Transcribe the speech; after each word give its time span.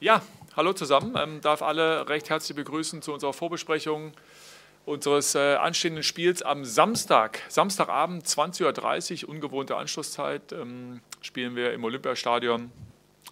Ja, 0.00 0.22
hallo 0.54 0.72
zusammen. 0.74 1.16
Ähm, 1.18 1.40
darf 1.40 1.60
alle 1.60 2.08
recht 2.08 2.30
herzlich 2.30 2.54
begrüßen 2.54 3.02
zu 3.02 3.12
unserer 3.12 3.32
Vorbesprechung 3.32 4.12
unseres 4.86 5.34
äh, 5.34 5.56
anstehenden 5.56 6.04
Spiels 6.04 6.40
am 6.40 6.64
Samstag. 6.64 7.40
Samstagabend, 7.48 8.24
20.30 8.24 9.24
Uhr, 9.24 9.30
ungewohnte 9.30 9.76
Anschlusszeit, 9.76 10.52
ähm, 10.52 11.00
spielen 11.20 11.56
wir 11.56 11.72
im 11.72 11.82
Olympiastadion. 11.82 12.70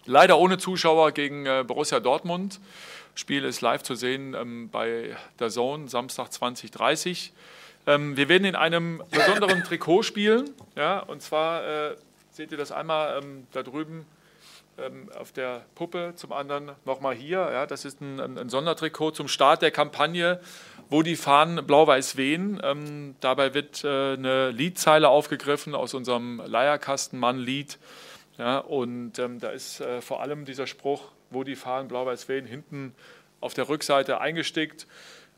Leider 0.05 0.37
ohne 0.37 0.57
Zuschauer 0.57 1.13
gegen 1.13 1.45
äh, 1.45 1.63
Borussia 1.65 2.01
Dortmund. 2.01 2.59
Spiel 3.15 3.45
ist 3.45 3.61
live 3.61 3.83
zu 3.83 3.95
sehen 3.95 4.33
ähm, 4.33 4.69
bei 4.69 5.15
der 5.39 5.49
Zone, 5.49 5.87
Samstag 5.87 6.31
20.30 6.31 7.29
ähm, 7.87 8.17
wir 8.17 8.27
werden 8.27 8.43
in 8.43 8.57
einem 8.57 9.01
besonderen 9.09 9.63
Trikot 9.67 10.03
spielen. 10.03 10.49
Ja, 10.75 10.99
und 10.99 11.21
zwar 11.21 11.65
äh, 11.65 11.95
seht 12.31 12.51
ihr 12.51 12.57
das 12.57 12.73
einmal 12.73 13.23
ähm, 13.23 13.47
da 13.53 13.63
drüben 13.63 14.05
auf 15.17 15.31
der 15.31 15.65
Puppe, 15.75 16.13
zum 16.15 16.31
anderen 16.31 16.71
nochmal 16.85 17.15
hier. 17.15 17.39
Ja, 17.39 17.65
das 17.65 17.85
ist 17.85 18.01
ein, 18.01 18.19
ein, 18.19 18.37
ein, 18.37 18.49
Sondertrikot 18.49 19.11
zum 19.11 19.27
Start 19.27 19.61
der 19.61 19.71
Kampagne, 19.71 20.39
wo 20.89 21.01
die 21.01 21.15
Fahnen 21.15 21.65
blau-weiß 21.65 22.15
wehen. 22.17 22.59
Ähm, 22.63 23.15
dabei 23.19 23.53
wird 23.53 23.83
äh, 23.83 24.13
eine 24.13 24.51
Liedzeile 24.51 25.09
aufgegriffen 25.09 25.75
aus 25.75 25.93
unserem 25.93 26.41
Leierkastenmann-Lied. 26.45 27.79
Ja, 28.37 28.59
und 28.59 29.17
ähm, 29.17 29.39
da 29.39 29.49
ist 29.49 29.81
äh, 29.81 30.01
vor 30.01 30.21
allem 30.21 30.45
dieser 30.45 30.67
Spruch, 30.67 31.11
wo 31.31 31.43
die 31.43 31.55
Fahnen 31.55 31.87
blau-weiß 31.87 32.29
wehen, 32.29 32.45
hinten 32.45 32.93
auf 33.41 33.53
der 33.53 33.67
Rückseite 33.69 34.21
eingestickt. 34.21 34.85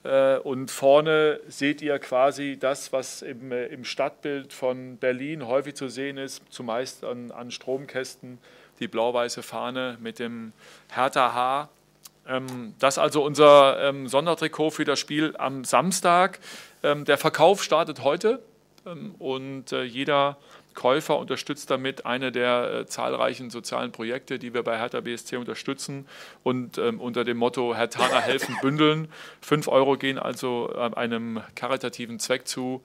Äh, 0.04 0.38
und 0.38 0.72
vorne 0.72 1.40
seht 1.48 1.82
ihr 1.82 2.00
quasi 2.00 2.58
das, 2.60 2.94
was 2.94 3.22
im, 3.22 3.52
äh, 3.52 3.68
im 3.68 3.84
Stadtbild 3.84 4.54
von 4.54 4.98
Berlin 4.98 5.46
häufig 5.48 5.76
zu 5.76 5.90
sehen 5.90 6.18
ist, 6.18 6.42
zumeist 6.50 7.04
an, 7.04 7.32
an 7.32 7.52
Stromkästen 7.52 8.40
die 8.80 8.88
blau-weiße 8.88 9.44
Fahne 9.44 9.98
mit 10.00 10.20
dem 10.20 10.54
Hertha 10.90 11.34
H. 11.34 11.70
Ähm, 12.28 12.76
das 12.80 12.96
ist 12.96 13.00
also 13.00 13.24
unser 13.24 13.90
ähm, 13.90 14.08
Sondertrikot 14.08 14.72
für 14.72 14.86
das 14.86 15.00
Spiel 15.00 15.36
am 15.38 15.66
Samstag. 15.66 16.40
Ähm, 16.84 17.06
der 17.06 17.18
Verkauf 17.18 17.64
startet 17.64 18.04
heute 18.04 18.42
und 19.20 19.72
äh, 19.74 19.84
jeder 19.84 20.38
Käufer 20.74 21.18
unterstützt 21.18 21.70
damit 21.70 22.06
eine 22.06 22.32
der 22.32 22.72
äh, 22.72 22.86
zahlreichen 22.86 23.50
sozialen 23.50 23.92
Projekte, 23.92 24.40
die 24.40 24.54
wir 24.54 24.64
bei 24.64 24.78
Hertha 24.78 25.02
BSC 25.02 25.36
unterstützen 25.36 26.08
und 26.44 26.78
unter 26.78 27.26
dem 27.26 27.38
Motto 27.38 27.76
Hertaner 27.76 28.22
helfen 28.22 28.56
bündeln. 28.62 29.10
Fünf 29.42 29.68
Euro 29.68 29.98
gehen 29.98 30.18
also 30.18 30.74
einem 30.74 31.42
karitativen 31.56 32.20
Zweck 32.20 32.48
zu. 32.48 32.82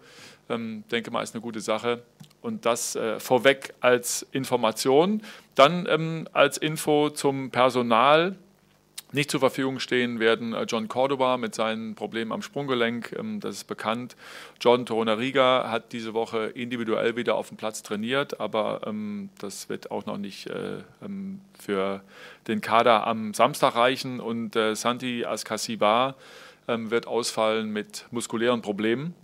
Ähm, 0.48 0.84
denke 0.90 1.10
mal, 1.10 1.22
ist 1.22 1.34
eine 1.34 1.42
gute 1.42 1.60
Sache. 1.60 2.02
Und 2.44 2.66
das 2.66 2.94
äh, 2.94 3.18
vorweg 3.18 3.72
als 3.80 4.26
Information. 4.32 5.22
Dann 5.54 5.86
ähm, 5.88 6.28
als 6.34 6.58
Info 6.58 7.08
zum 7.08 7.50
Personal. 7.50 8.36
Nicht 9.12 9.30
zur 9.30 9.40
Verfügung 9.40 9.78
stehen 9.78 10.20
werden 10.20 10.52
äh, 10.52 10.64
John 10.68 10.88
Cordoba 10.88 11.38
mit 11.38 11.54
seinen 11.54 11.94
Problemen 11.94 12.32
am 12.32 12.42
Sprunggelenk, 12.42 13.14
ähm, 13.18 13.40
das 13.40 13.54
ist 13.54 13.64
bekannt. 13.64 14.14
John 14.60 14.84
Torunariga 14.84 15.70
hat 15.70 15.92
diese 15.92 16.12
Woche 16.12 16.46
individuell 16.46 17.16
wieder 17.16 17.36
auf 17.36 17.48
dem 17.48 17.56
Platz 17.56 17.82
trainiert, 17.82 18.40
aber 18.40 18.80
ähm, 18.84 19.30
das 19.38 19.70
wird 19.70 19.90
auch 19.90 20.04
noch 20.04 20.18
nicht 20.18 20.48
äh, 20.48 20.78
ähm, 21.02 21.40
für 21.58 22.02
den 22.46 22.60
Kader 22.60 23.06
am 23.06 23.32
Samstag 23.32 23.74
reichen. 23.74 24.20
Und 24.20 24.54
äh, 24.54 24.74
Santi 24.74 25.24
Askasiba 25.24 26.14
wird 26.66 27.06
ausfallen 27.06 27.68
mit 27.68 28.06
muskulären 28.10 28.62
Problemen. 28.62 29.14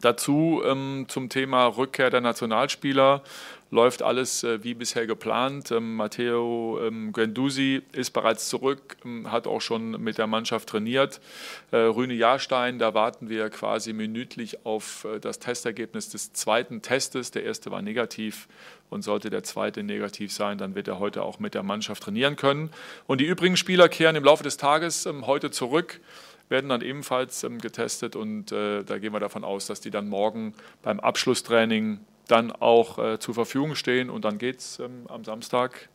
Dazu 0.00 0.62
ähm, 0.64 1.06
zum 1.08 1.28
Thema 1.28 1.66
Rückkehr 1.66 2.10
der 2.10 2.20
Nationalspieler 2.20 3.22
läuft 3.70 4.02
alles 4.02 4.44
äh, 4.44 4.62
wie 4.62 4.74
bisher 4.74 5.06
geplant. 5.06 5.70
Ähm, 5.70 5.96
Matteo 5.96 6.78
ähm, 6.80 7.12
Guendouzi 7.12 7.82
ist 7.92 8.12
bereits 8.12 8.48
zurück, 8.48 8.96
ähm, 9.04 9.30
hat 9.30 9.46
auch 9.46 9.60
schon 9.60 9.90
mit 10.02 10.18
der 10.18 10.26
Mannschaft 10.26 10.68
trainiert. 10.68 11.20
Äh, 11.70 11.78
Rüne 11.78 12.14
Jahrstein, 12.14 12.78
da 12.78 12.94
warten 12.94 13.28
wir 13.28 13.50
quasi 13.50 13.92
minütlich 13.92 14.64
auf 14.64 15.04
äh, 15.04 15.18
das 15.18 15.38
Testergebnis 15.38 16.08
des 16.08 16.32
zweiten 16.32 16.80
Testes. 16.80 17.30
Der 17.30 17.42
erste 17.42 17.70
war 17.70 17.82
negativ 17.82 18.48
und 18.90 19.02
sollte 19.02 19.28
der 19.30 19.42
zweite 19.42 19.82
negativ 19.82 20.32
sein, 20.32 20.56
dann 20.56 20.74
wird 20.74 20.88
er 20.88 20.98
heute 20.98 21.22
auch 21.22 21.38
mit 21.40 21.54
der 21.54 21.62
Mannschaft 21.62 22.04
trainieren 22.04 22.36
können. 22.36 22.70
Und 23.06 23.20
die 23.20 23.26
übrigen 23.26 23.56
Spieler 23.56 23.88
kehren 23.88 24.16
im 24.16 24.24
Laufe 24.24 24.44
des 24.44 24.56
Tages 24.56 25.06
ähm, 25.06 25.26
heute 25.26 25.50
zurück 25.50 26.00
werden 26.48 26.68
dann 26.68 26.80
ebenfalls 26.80 27.44
ähm, 27.44 27.58
getestet 27.58 28.16
und 28.16 28.52
äh, 28.52 28.84
da 28.84 28.98
gehen 28.98 29.12
wir 29.12 29.20
davon 29.20 29.44
aus, 29.44 29.66
dass 29.66 29.80
die 29.80 29.90
dann 29.90 30.08
morgen 30.08 30.54
beim 30.82 31.00
Abschlusstraining 31.00 32.00
dann 32.26 32.52
auch 32.52 32.98
äh, 32.98 33.18
zur 33.18 33.34
Verfügung 33.34 33.74
stehen 33.74 34.10
und 34.10 34.24
dann 34.24 34.38
geht 34.38 34.58
es 34.58 34.78
ähm, 34.78 35.06
am 35.08 35.24
Samstag 35.24 35.88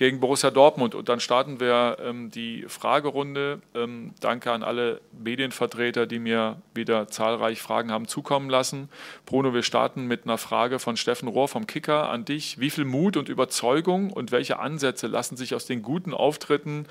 gegen 0.00 0.18
Borussia 0.18 0.50
Dortmund. 0.50 0.94
Und 0.94 1.10
dann 1.10 1.20
starten 1.20 1.60
wir 1.60 1.98
ähm, 2.02 2.30
die 2.30 2.64
Fragerunde. 2.68 3.60
Ähm, 3.74 4.14
danke 4.20 4.50
an 4.50 4.62
alle 4.62 5.02
Medienvertreter, 5.12 6.06
die 6.06 6.18
mir 6.18 6.56
wieder 6.74 7.08
zahlreich 7.08 7.60
Fragen 7.60 7.92
haben 7.92 8.08
zukommen 8.08 8.48
lassen. 8.48 8.88
Bruno, 9.26 9.52
wir 9.52 9.62
starten 9.62 10.06
mit 10.06 10.24
einer 10.24 10.38
Frage 10.38 10.78
von 10.78 10.96
Steffen 10.96 11.28
Rohr 11.28 11.48
vom 11.48 11.66
Kicker 11.66 12.08
an 12.08 12.24
dich. 12.24 12.58
Wie 12.58 12.70
viel 12.70 12.86
Mut 12.86 13.18
und 13.18 13.28
Überzeugung 13.28 14.10
und 14.10 14.32
welche 14.32 14.58
Ansätze 14.58 15.06
lassen 15.06 15.36
sich 15.36 15.54
aus 15.54 15.66
den 15.66 15.82
guten 15.82 16.14
Auftritten 16.14 16.86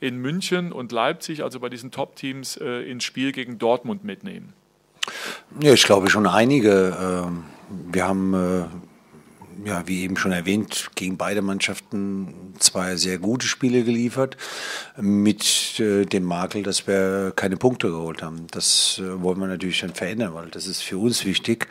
in 0.00 0.16
München 0.16 0.72
und 0.72 0.90
Leipzig, 0.90 1.44
also 1.44 1.60
bei 1.60 1.68
diesen 1.68 1.90
Top-Teams, 1.90 2.56
äh, 2.56 2.90
ins 2.90 3.04
Spiel 3.04 3.32
gegen 3.32 3.58
Dortmund 3.58 4.04
mitnehmen? 4.04 4.54
Ja, 5.60 5.74
ich 5.74 5.82
glaube 5.82 6.08
schon 6.08 6.26
einige. 6.26 6.96
Ähm, 6.98 7.44
wir 7.92 8.08
haben 8.08 8.32
äh, 8.32 8.64
ja, 9.64 9.86
wie 9.86 10.02
eben 10.02 10.16
schon 10.16 10.32
erwähnt, 10.32 10.90
gegen 10.94 11.16
beide 11.16 11.42
Mannschaften 11.42 12.54
zwei 12.58 12.96
sehr 12.96 13.18
gute 13.18 13.46
Spiele 13.46 13.84
geliefert, 13.84 14.36
mit 15.00 15.78
äh, 15.80 16.04
dem 16.04 16.24
Makel, 16.24 16.62
dass 16.62 16.86
wir 16.86 17.32
keine 17.36 17.56
Punkte 17.56 17.88
geholt 17.88 18.22
haben. 18.22 18.46
Das 18.50 19.00
äh, 19.02 19.22
wollen 19.22 19.38
wir 19.40 19.46
natürlich 19.46 19.80
dann 19.80 19.94
verändern, 19.94 20.34
weil 20.34 20.48
das 20.48 20.66
ist 20.66 20.82
für 20.82 20.98
uns 20.98 21.24
wichtig. 21.24 21.68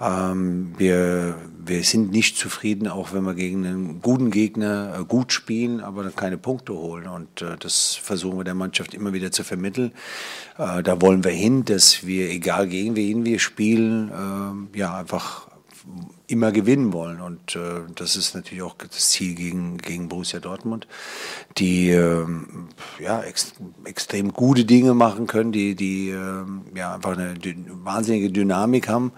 Ähm, 0.00 0.74
wir, 0.76 1.36
wir 1.64 1.82
sind 1.84 2.10
nicht 2.10 2.36
zufrieden, 2.36 2.88
auch 2.88 3.12
wenn 3.12 3.24
wir 3.24 3.34
gegen 3.34 3.66
einen 3.66 4.02
guten 4.02 4.30
Gegner 4.30 4.98
äh, 5.00 5.04
gut 5.04 5.32
spielen, 5.32 5.80
aber 5.80 6.10
keine 6.10 6.38
Punkte 6.38 6.74
holen. 6.74 7.06
Und 7.06 7.42
äh, 7.42 7.56
das 7.58 7.94
versuchen 7.94 8.38
wir 8.38 8.44
der 8.44 8.54
Mannschaft 8.54 8.94
immer 8.94 9.12
wieder 9.12 9.30
zu 9.30 9.44
vermitteln. 9.44 9.92
Äh, 10.58 10.82
da 10.82 11.00
wollen 11.00 11.24
wir 11.24 11.32
hin, 11.32 11.64
dass 11.64 12.06
wir, 12.06 12.30
egal 12.30 12.68
gegen 12.68 12.96
wen 12.96 13.24
wir 13.24 13.38
spielen, 13.38 14.68
äh, 14.74 14.78
ja, 14.78 14.98
einfach 14.98 15.53
immer 16.26 16.52
gewinnen 16.52 16.92
wollen. 16.92 17.20
Und 17.20 17.54
äh, 17.54 17.82
das 17.94 18.16
ist 18.16 18.34
natürlich 18.34 18.62
auch 18.62 18.76
das 18.76 19.10
Ziel 19.10 19.34
gegen, 19.34 19.76
gegen 19.78 20.08
Borussia 20.08 20.40
Dortmund, 20.40 20.86
die 21.58 21.90
äh, 21.90 22.26
ja, 22.98 23.20
ex 23.20 23.52
extrem 23.84 24.32
gute 24.32 24.64
Dinge 24.64 24.94
machen 24.94 25.26
können, 25.26 25.52
die, 25.52 25.74
die 25.74 26.10
äh, 26.10 26.44
ja, 26.74 26.94
einfach 26.94 27.12
eine 27.12 27.34
wahnsinnige 27.84 28.30
Dynamik 28.30 28.88
haben. 28.88 29.12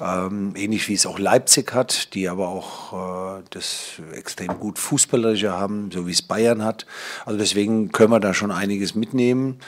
Ähm, 0.00 0.54
ähnlich 0.56 0.88
wie 0.88 0.94
es 0.94 1.06
auch 1.06 1.18
Leipzig 1.18 1.74
hat, 1.74 2.14
die 2.14 2.28
aber 2.28 2.48
auch 2.48 3.38
äh, 3.38 3.42
das 3.50 4.00
extrem 4.12 4.60
gut 4.60 4.78
Fußballerische 4.78 5.52
haben, 5.52 5.90
so 5.92 6.06
wie 6.06 6.12
es 6.12 6.22
Bayern 6.22 6.64
hat. 6.64 6.86
Also 7.26 7.38
deswegen 7.38 7.90
können 7.90 8.12
wir 8.12 8.20
da 8.20 8.32
schon 8.32 8.52
einiges 8.52 8.94
mitnehmen. 8.94 9.58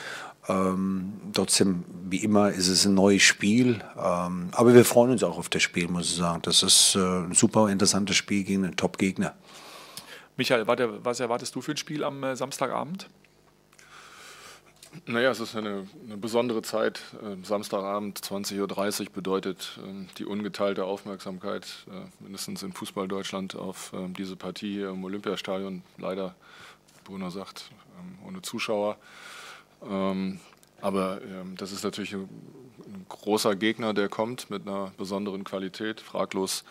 Ähm, 0.48 1.12
trotzdem, 1.32 1.84
wie 2.08 2.18
immer, 2.18 2.50
ist 2.50 2.68
es 2.68 2.86
ein 2.86 2.94
neues 2.94 3.22
Spiel. 3.22 3.82
Ähm, 3.96 4.48
aber 4.52 4.74
wir 4.74 4.84
freuen 4.84 5.10
uns 5.10 5.22
auch 5.22 5.38
auf 5.38 5.48
das 5.48 5.62
Spiel, 5.62 5.88
muss 5.88 6.10
ich 6.10 6.16
sagen. 6.16 6.42
Das 6.42 6.62
ist 6.62 6.94
äh, 6.94 6.98
ein 6.98 7.34
super 7.34 7.68
interessantes 7.68 8.16
Spiel 8.16 8.44
gegen 8.44 8.64
einen 8.64 8.76
Top-Gegner. 8.76 9.34
Michael, 10.36 10.66
warte, 10.66 11.04
was 11.04 11.18
erwartest 11.20 11.54
du 11.54 11.62
für 11.62 11.72
ein 11.72 11.76
Spiel 11.76 12.04
am 12.04 12.22
äh, 12.22 12.36
Samstagabend? 12.36 13.08
Naja, 15.04 15.30
es 15.30 15.40
ist 15.40 15.56
eine, 15.56 15.86
eine 16.06 16.16
besondere 16.16 16.62
Zeit. 16.62 17.02
Äh, 17.22 17.44
Samstagabend 17.44 18.18
20.30 18.20 19.00
Uhr 19.00 19.12
bedeutet 19.12 19.78
äh, 19.84 20.06
die 20.18 20.24
ungeteilte 20.24 20.84
Aufmerksamkeit, 20.84 21.86
äh, 21.88 22.22
mindestens 22.22 22.62
in 22.62 22.72
Fußball 22.72 23.08
Deutschland, 23.08 23.56
auf 23.56 23.92
ähm, 23.94 24.14
diese 24.14 24.36
Partie 24.36 24.72
hier 24.72 24.90
im 24.90 25.04
Olympiastadion. 25.04 25.82
Leider, 25.98 26.34
Bruno 27.04 27.30
sagt, 27.30 27.70
ähm, 27.98 28.18
ohne 28.26 28.42
Zuschauer. 28.42 28.96
Ähm, 29.88 30.40
aber 30.80 31.20
ähm, 31.22 31.56
das 31.56 31.72
ist 31.72 31.84
natürlich 31.84 32.14
ein, 32.14 32.28
großer 33.08 33.54
Gegner, 33.56 33.94
der 33.94 34.08
kommt 34.08 34.50
mit 34.50 34.66
einer 34.66 34.92
besonderen 34.96 35.44
Qualität, 35.44 36.00
fraglos 36.00 36.64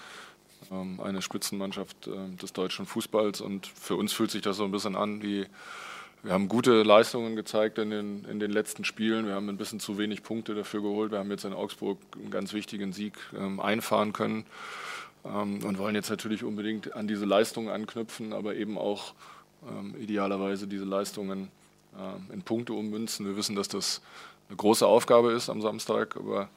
ähm, 0.71 0.99
eine 0.99 1.21
Spitzenmannschaft 1.21 2.07
des 2.07 2.51
deutschen 2.51 2.85
Fußballs. 2.85 3.41
Und 3.41 3.67
für 3.67 3.95
uns 3.95 4.11
fühlt 4.11 4.31
sich 4.31 4.41
das 4.41 4.57
so 4.57 4.65
ein 4.65 4.71
bisschen 4.71 4.95
an 4.95 5.21
wie, 5.21 5.45
wir 6.25 6.33
haben 6.33 6.47
gute 6.47 6.81
Leistungen 6.81 7.35
gezeigt 7.35 7.77
in 7.77 7.91
den, 7.91 8.25
in 8.25 8.39
den 8.39 8.49
letzten 8.49 8.83
Spielen. 8.83 9.27
Wir 9.27 9.35
haben 9.35 9.47
ein 9.47 9.57
bisschen 9.57 9.79
zu 9.79 9.99
wenig 9.99 10.23
Punkte 10.23 10.55
dafür 10.55 10.81
geholt. 10.81 11.11
Wir 11.11 11.19
haben 11.19 11.29
jetzt 11.29 11.45
in 11.45 11.53
Augsburg 11.53 11.99
einen 12.15 12.31
ganz 12.31 12.53
wichtigen 12.53 12.93
Sieg 12.93 13.13
ähm, 13.37 13.59
einfahren 13.59 14.11
können 14.11 14.43
ähm, 15.23 15.63
und 15.63 15.77
wollen 15.77 15.93
jetzt 15.93 16.09
natürlich 16.09 16.43
unbedingt 16.43 16.95
an 16.95 17.07
diese 17.07 17.25
Leistungen 17.25 17.69
anknüpfen, 17.69 18.33
aber 18.33 18.55
eben 18.55 18.75
auch 18.77 19.13
ähm, 19.69 19.93
idealerweise 20.01 20.67
diese 20.67 20.85
Leistungen 20.85 21.49
in 22.31 22.41
Punkte 22.41 22.73
ummünzen. 22.73 23.25
Wir 23.25 23.37
wissen, 23.37 23.55
dass 23.55 23.67
das 23.67 24.01
eine 24.49 24.57
große 24.57 24.85
Aufgabe 24.85 25.31
ist 25.31 25.49
am 25.49 25.61
Samstag, 25.61 26.17
aber 26.17 26.49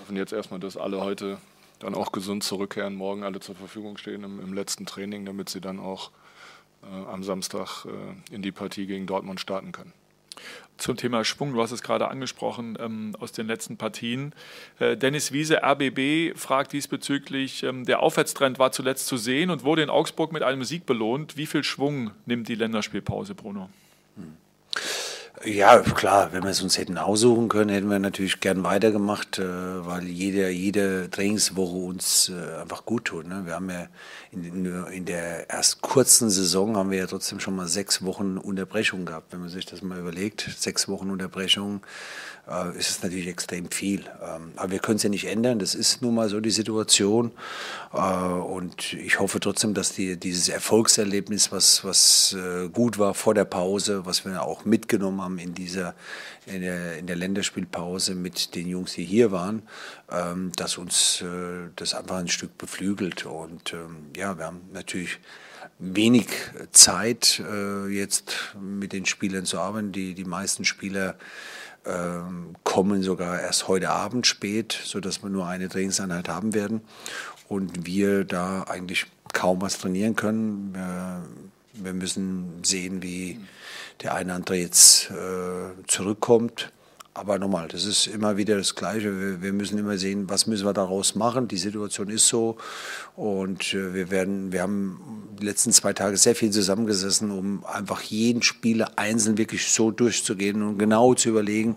hoffen 0.00 0.16
jetzt 0.16 0.32
erstmal, 0.32 0.60
dass 0.60 0.76
alle 0.76 1.00
heute 1.00 1.38
dann 1.78 1.94
auch 1.94 2.12
gesund 2.12 2.44
zurückkehren, 2.44 2.94
morgen 2.94 3.24
alle 3.24 3.40
zur 3.40 3.54
Verfügung 3.54 3.98
stehen 3.98 4.24
im, 4.24 4.40
im 4.40 4.52
letzten 4.52 4.86
Training, 4.86 5.24
damit 5.24 5.48
sie 5.48 5.60
dann 5.60 5.80
auch 5.80 6.10
am 6.82 7.22
Samstag 7.22 7.86
in 8.30 8.42
die 8.42 8.50
Partie 8.50 8.86
gegen 8.86 9.06
Dortmund 9.06 9.40
starten 9.40 9.70
können. 9.70 9.92
Zum 10.78 10.96
Thema 10.96 11.24
Schwung, 11.24 11.52
du 11.52 11.62
hast 11.62 11.70
es 11.70 11.82
gerade 11.82 12.08
angesprochen 12.08 12.76
ähm, 12.80 13.14
aus 13.20 13.32
den 13.32 13.46
letzten 13.46 13.76
Partien. 13.76 14.34
Äh, 14.78 14.96
Dennis 14.96 15.30
Wiese, 15.30 15.62
RBB, 15.62 16.36
fragt 16.36 16.72
diesbezüglich, 16.72 17.62
ähm, 17.62 17.84
der 17.84 18.00
Aufwärtstrend 18.00 18.58
war 18.58 18.72
zuletzt 18.72 19.06
zu 19.06 19.16
sehen 19.16 19.50
und 19.50 19.64
wurde 19.64 19.82
in 19.82 19.90
Augsburg 19.90 20.32
mit 20.32 20.42
einem 20.42 20.64
Sieg 20.64 20.86
belohnt. 20.86 21.36
Wie 21.36 21.46
viel 21.46 21.62
Schwung 21.62 22.10
nimmt 22.26 22.48
die 22.48 22.54
Länderspielpause, 22.54 23.34
Bruno? 23.34 23.68
Hm. 24.16 24.36
Ja, 25.44 25.80
klar, 25.80 26.32
wenn 26.32 26.44
wir 26.44 26.50
es 26.50 26.62
uns 26.62 26.78
hätten 26.78 26.98
aussuchen 26.98 27.48
können, 27.48 27.70
hätten 27.70 27.90
wir 27.90 27.98
natürlich 27.98 28.38
gern 28.38 28.62
weitergemacht, 28.62 29.38
äh, 29.38 29.84
weil 29.84 30.04
jede, 30.04 30.50
jede 30.50 31.10
Trainingswoche 31.10 31.76
uns 31.76 32.28
äh, 32.28 32.60
einfach 32.60 32.84
gut 32.84 33.06
tut. 33.06 33.26
Ne? 33.26 33.42
Wir 33.46 33.54
haben 33.54 33.68
ja 33.68 33.88
in, 34.30 34.66
in, 34.92 35.04
der 35.04 35.50
erst 35.50 35.80
kurzen 35.80 36.30
Saison 36.30 36.76
haben 36.76 36.90
wir 36.90 36.98
ja 36.98 37.06
trotzdem 37.06 37.40
schon 37.40 37.56
mal 37.56 37.66
sechs 37.66 38.04
Wochen 38.04 38.36
Unterbrechung 38.38 39.04
gehabt. 39.04 39.32
Wenn 39.32 39.40
man 39.40 39.48
sich 39.48 39.66
das 39.66 39.82
mal 39.82 39.98
überlegt, 39.98 40.48
sechs 40.58 40.86
Wochen 40.86 41.10
Unterbrechung, 41.10 41.80
äh, 42.48 42.76
ist 42.76 42.90
es 42.90 43.02
natürlich 43.02 43.28
extrem 43.28 43.70
viel. 43.70 44.04
Ähm, 44.22 44.52
aber 44.56 44.72
wir 44.72 44.78
können 44.78 44.96
es 44.96 45.02
ja 45.02 45.10
nicht 45.10 45.26
ändern. 45.26 45.58
Das 45.58 45.74
ist 45.74 46.02
nun 46.02 46.14
mal 46.14 46.28
so 46.28 46.40
die 46.40 46.50
Situation. 46.50 47.32
Äh, 47.92 47.98
und 47.98 48.92
ich 48.94 49.20
hoffe 49.20 49.40
trotzdem, 49.40 49.74
dass 49.74 49.92
die, 49.92 50.16
dieses 50.16 50.48
Erfolgserlebnis, 50.48 51.52
was, 51.52 51.84
was 51.84 52.34
äh, 52.38 52.68
gut 52.68 52.98
war 52.98 53.14
vor 53.14 53.34
der 53.34 53.44
Pause, 53.44 54.06
was 54.06 54.24
wir 54.24 54.42
auch 54.42 54.64
mitgenommen 54.64 55.22
haben 55.22 55.38
in 55.38 55.54
dieser 55.54 55.94
in 56.46 56.62
der, 56.62 56.98
in 56.98 57.06
der 57.06 57.16
Länderspielpause 57.16 58.14
mit 58.14 58.54
den 58.54 58.68
Jungs, 58.68 58.94
die 58.94 59.04
hier 59.04 59.30
waren, 59.30 59.62
ähm, 60.10 60.50
dass 60.56 60.76
uns 60.76 61.22
äh, 61.22 61.70
das 61.76 61.94
einfach 61.94 62.16
ein 62.16 62.28
Stück 62.28 62.58
beflügelt. 62.58 63.26
Und 63.26 63.72
ähm, 63.72 64.10
ja, 64.16 64.36
wir 64.38 64.46
haben 64.46 64.60
natürlich 64.72 65.20
wenig 65.78 66.26
Zeit, 66.72 67.40
äh, 67.48 67.86
jetzt 67.88 68.54
mit 68.60 68.92
den 68.92 69.06
Spielern 69.06 69.44
zu 69.44 69.58
arbeiten. 69.60 69.92
Die, 69.92 70.14
die 70.14 70.24
meisten 70.24 70.64
Spieler 70.64 71.16
kommen 72.64 73.02
sogar 73.02 73.40
erst 73.40 73.68
heute 73.68 73.90
Abend 73.90 74.26
spät, 74.26 74.78
sodass 74.84 75.22
wir 75.22 75.30
nur 75.30 75.46
eine 75.46 75.68
Trainingseinheit 75.68 76.28
haben 76.28 76.54
werden 76.54 76.80
und 77.48 77.86
wir 77.86 78.24
da 78.24 78.62
eigentlich 78.64 79.06
kaum 79.32 79.60
was 79.60 79.78
trainieren 79.78 80.16
können. 80.16 80.74
Wir, 80.74 81.22
wir 81.74 81.92
müssen 81.92 82.62
sehen, 82.62 83.02
wie 83.02 83.40
der 84.02 84.14
eine 84.14 84.34
andere 84.34 84.56
jetzt 84.56 85.10
äh, 85.10 85.86
zurückkommt. 85.86 86.72
Aber 87.14 87.38
nochmal, 87.38 87.68
das 87.68 87.84
ist 87.84 88.06
immer 88.06 88.38
wieder 88.38 88.56
das 88.56 88.74
Gleiche. 88.74 89.42
Wir, 89.42 89.52
müssen 89.52 89.76
immer 89.76 89.98
sehen, 89.98 90.30
was 90.30 90.46
müssen 90.46 90.64
wir 90.64 90.72
daraus 90.72 91.14
machen. 91.14 91.46
Die 91.46 91.58
Situation 91.58 92.08
ist 92.08 92.26
so. 92.26 92.56
Und 93.16 93.74
äh, 93.74 93.92
wir 93.92 94.10
werden, 94.10 94.50
wir 94.50 94.62
haben 94.62 95.28
die 95.38 95.44
letzten 95.44 95.72
zwei 95.72 95.92
Tage 95.92 96.16
sehr 96.16 96.34
viel 96.34 96.50
zusammengesessen, 96.50 97.30
um 97.30 97.66
einfach 97.66 98.00
jeden 98.00 98.42
Spieler 98.42 98.92
einzeln 98.96 99.36
wirklich 99.36 99.70
so 99.70 99.90
durchzugehen 99.90 100.62
und 100.62 100.78
genau 100.78 101.12
zu 101.12 101.28
überlegen, 101.28 101.76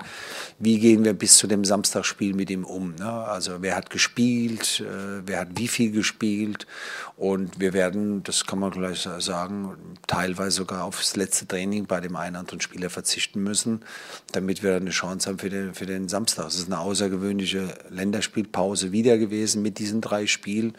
wie 0.57 0.79
gehen 0.79 1.03
wir 1.03 1.13
bis 1.13 1.37
zu 1.37 1.47
dem 1.47 1.65
Samstagsspiel 1.65 2.33
mit 2.33 2.49
ihm 2.49 2.63
um. 2.63 2.95
Ne? 2.95 3.11
Also 3.11 3.57
wer 3.59 3.75
hat 3.75 3.89
gespielt, 3.89 4.79
äh, 4.79 5.21
wer 5.25 5.41
hat 5.41 5.49
wie 5.55 5.67
viel 5.67 5.91
gespielt. 5.91 6.65
Und 7.17 7.59
wir 7.59 7.73
werden, 7.73 8.23
das 8.23 8.45
kann 8.45 8.59
man 8.59 8.71
gleich 8.71 9.07
sagen, 9.19 9.97
teilweise 10.07 10.57
sogar 10.57 10.83
aufs 10.83 11.17
letzte 11.17 11.45
Training 11.45 11.87
bei 11.87 11.99
dem 11.99 12.15
einen 12.15 12.35
oder 12.35 12.39
anderen 12.39 12.61
Spieler 12.61 12.89
verzichten 12.89 13.41
müssen, 13.43 13.81
damit 14.31 14.63
wir 14.63 14.75
eine 14.75 14.91
Chance 14.91 15.24
haben 15.27 15.39
für 15.39 15.49
den, 15.49 15.73
für 15.73 15.85
den 15.85 16.07
Samstag. 16.07 16.47
Es 16.47 16.55
ist 16.55 16.67
eine 16.67 16.79
außergewöhnliche 16.79 17.73
Länderspielpause 17.89 18.91
wieder 18.91 19.17
gewesen 19.17 19.61
mit 19.61 19.79
diesen 19.79 20.01
drei 20.01 20.27
Spielen. 20.27 20.73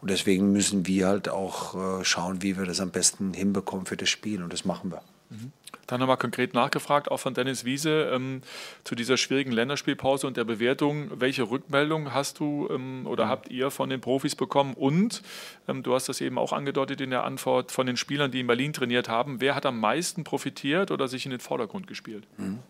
Und 0.00 0.10
deswegen 0.10 0.52
müssen 0.52 0.86
wir 0.86 1.08
halt 1.08 1.28
auch 1.28 2.00
äh, 2.00 2.04
schauen, 2.04 2.42
wie 2.42 2.56
wir 2.56 2.64
das 2.64 2.80
am 2.80 2.90
besten 2.90 3.32
hinbekommen 3.32 3.86
für 3.86 3.96
das 3.96 4.08
Spiel. 4.08 4.42
Und 4.42 4.52
das 4.52 4.64
machen 4.64 4.90
wir. 4.90 5.02
Mhm. 5.30 5.52
Dann 5.86 6.00
nochmal 6.00 6.16
konkret 6.16 6.54
nachgefragt, 6.54 7.10
auch 7.10 7.18
von 7.18 7.34
Dennis 7.34 7.64
Wiese, 7.64 8.10
ähm, 8.12 8.42
zu 8.84 8.94
dieser 8.94 9.16
schwierigen 9.16 9.52
Länderspielpause 9.52 10.26
und 10.26 10.36
der 10.36 10.44
Bewertung. 10.44 11.10
Welche 11.18 11.50
Rückmeldung 11.50 12.14
hast 12.14 12.38
du 12.38 12.68
ähm, 12.70 13.06
oder 13.06 13.28
habt 13.28 13.50
ihr 13.50 13.70
von 13.70 13.90
den 13.90 14.00
Profis 14.00 14.36
bekommen? 14.36 14.74
Und 14.74 15.22
ähm, 15.68 15.82
du 15.82 15.94
hast 15.94 16.08
das 16.08 16.20
eben 16.20 16.38
auch 16.38 16.52
angedeutet 16.52 17.00
in 17.00 17.10
der 17.10 17.24
Antwort 17.24 17.72
von 17.72 17.86
den 17.86 17.96
Spielern, 17.96 18.30
die 18.30 18.40
in 18.40 18.46
Berlin 18.46 18.72
trainiert 18.72 19.08
haben. 19.08 19.40
Wer 19.40 19.54
hat 19.54 19.66
am 19.66 19.80
meisten 19.80 20.24
profitiert 20.24 20.90
oder 20.90 21.08
sich 21.08 21.24
in 21.24 21.30
den 21.30 21.40
Vordergrund 21.40 21.86
gespielt? 21.86 22.24
Mhm. 22.36 22.60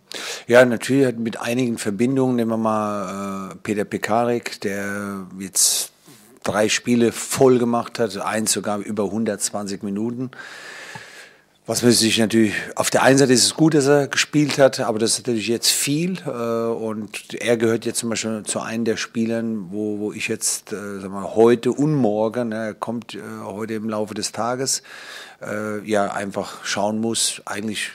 Ja, 0.47 0.65
natürlich 0.65 1.17
mit 1.17 1.41
einigen 1.41 1.79
Verbindungen. 1.79 2.37
Nehmen 2.37 2.51
wir 2.51 2.57
mal 2.57 3.53
äh, 3.53 3.55
Peter 3.63 3.85
Pekarik, 3.85 4.61
der 4.61 5.27
jetzt 5.39 5.93
drei 6.43 6.69
Spiele 6.69 7.13
voll 7.13 7.59
gemacht 7.59 7.99
hat, 7.99 8.17
eins 8.19 8.53
sogar 8.53 8.79
über 8.79 9.05
120 9.05 9.83
Minuten. 9.83 10.31
Was 11.65 11.85
man 11.85 11.93
sich 11.93 12.19
natürlich, 12.19 12.55
auf 12.75 12.91
der 12.91 13.05
einen 13.05 13.19
Seite 13.19 13.33
ist 13.33 13.45
es 13.45 13.55
gut, 13.55 13.75
dass 13.75 13.87
er 13.87 14.09
gespielt 14.09 14.59
hat, 14.59 14.81
aber 14.81 14.99
das 14.99 15.13
ist 15.13 15.19
natürlich 15.29 15.47
jetzt 15.47 15.71
viel. 15.71 16.19
Äh, 16.27 16.31
und 16.31 17.35
er 17.35 17.57
gehört 17.57 17.85
jetzt 17.85 18.01
zum 18.01 18.11
Beispiel 18.11 18.43
zu 18.43 18.59
einem 18.59 18.85
der 18.85 18.97
Spielern, 18.97 19.71
wo, 19.71 20.01
wo 20.01 20.13
ich 20.13 20.27
jetzt 20.27 20.73
äh, 20.73 20.99
sag 20.99 21.13
mal, 21.13 21.37
heute 21.37 21.71
und 21.71 21.95
morgen, 21.95 22.49
ne, 22.49 22.57
er 22.57 22.75
kommt 22.75 23.15
äh, 23.15 23.21
heute 23.45 23.75
im 23.75 23.89
Laufe 23.89 24.15
des 24.15 24.33
Tages, 24.33 24.83
ja 25.85 26.13
einfach 26.13 26.65
schauen 26.65 27.01
muss, 27.01 27.43
eigentlich, 27.47 27.91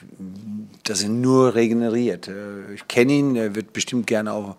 dass 0.84 1.02
er 1.02 1.08
nur 1.08 1.56
regeneriert. 1.56 2.30
ich 2.76 2.90
kenne 2.90 3.14
ihn, 3.14 3.38
er 3.38 3.56
wird 3.56 3.72
bestimmt 3.72 4.06
gerne 4.06 4.34
auch 4.34 4.58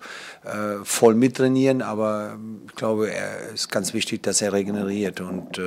voll 0.84 1.14
mittrainieren, 1.14 1.82
aber 1.82 2.38
ich 2.66 2.74
glaube, 2.76 3.10
er 3.12 3.50
ist 3.52 3.70
ganz 3.70 3.92
wichtig, 3.92 4.22
dass 4.22 4.40
er 4.40 4.54
regeneriert. 4.54 5.20
Und 5.20 5.60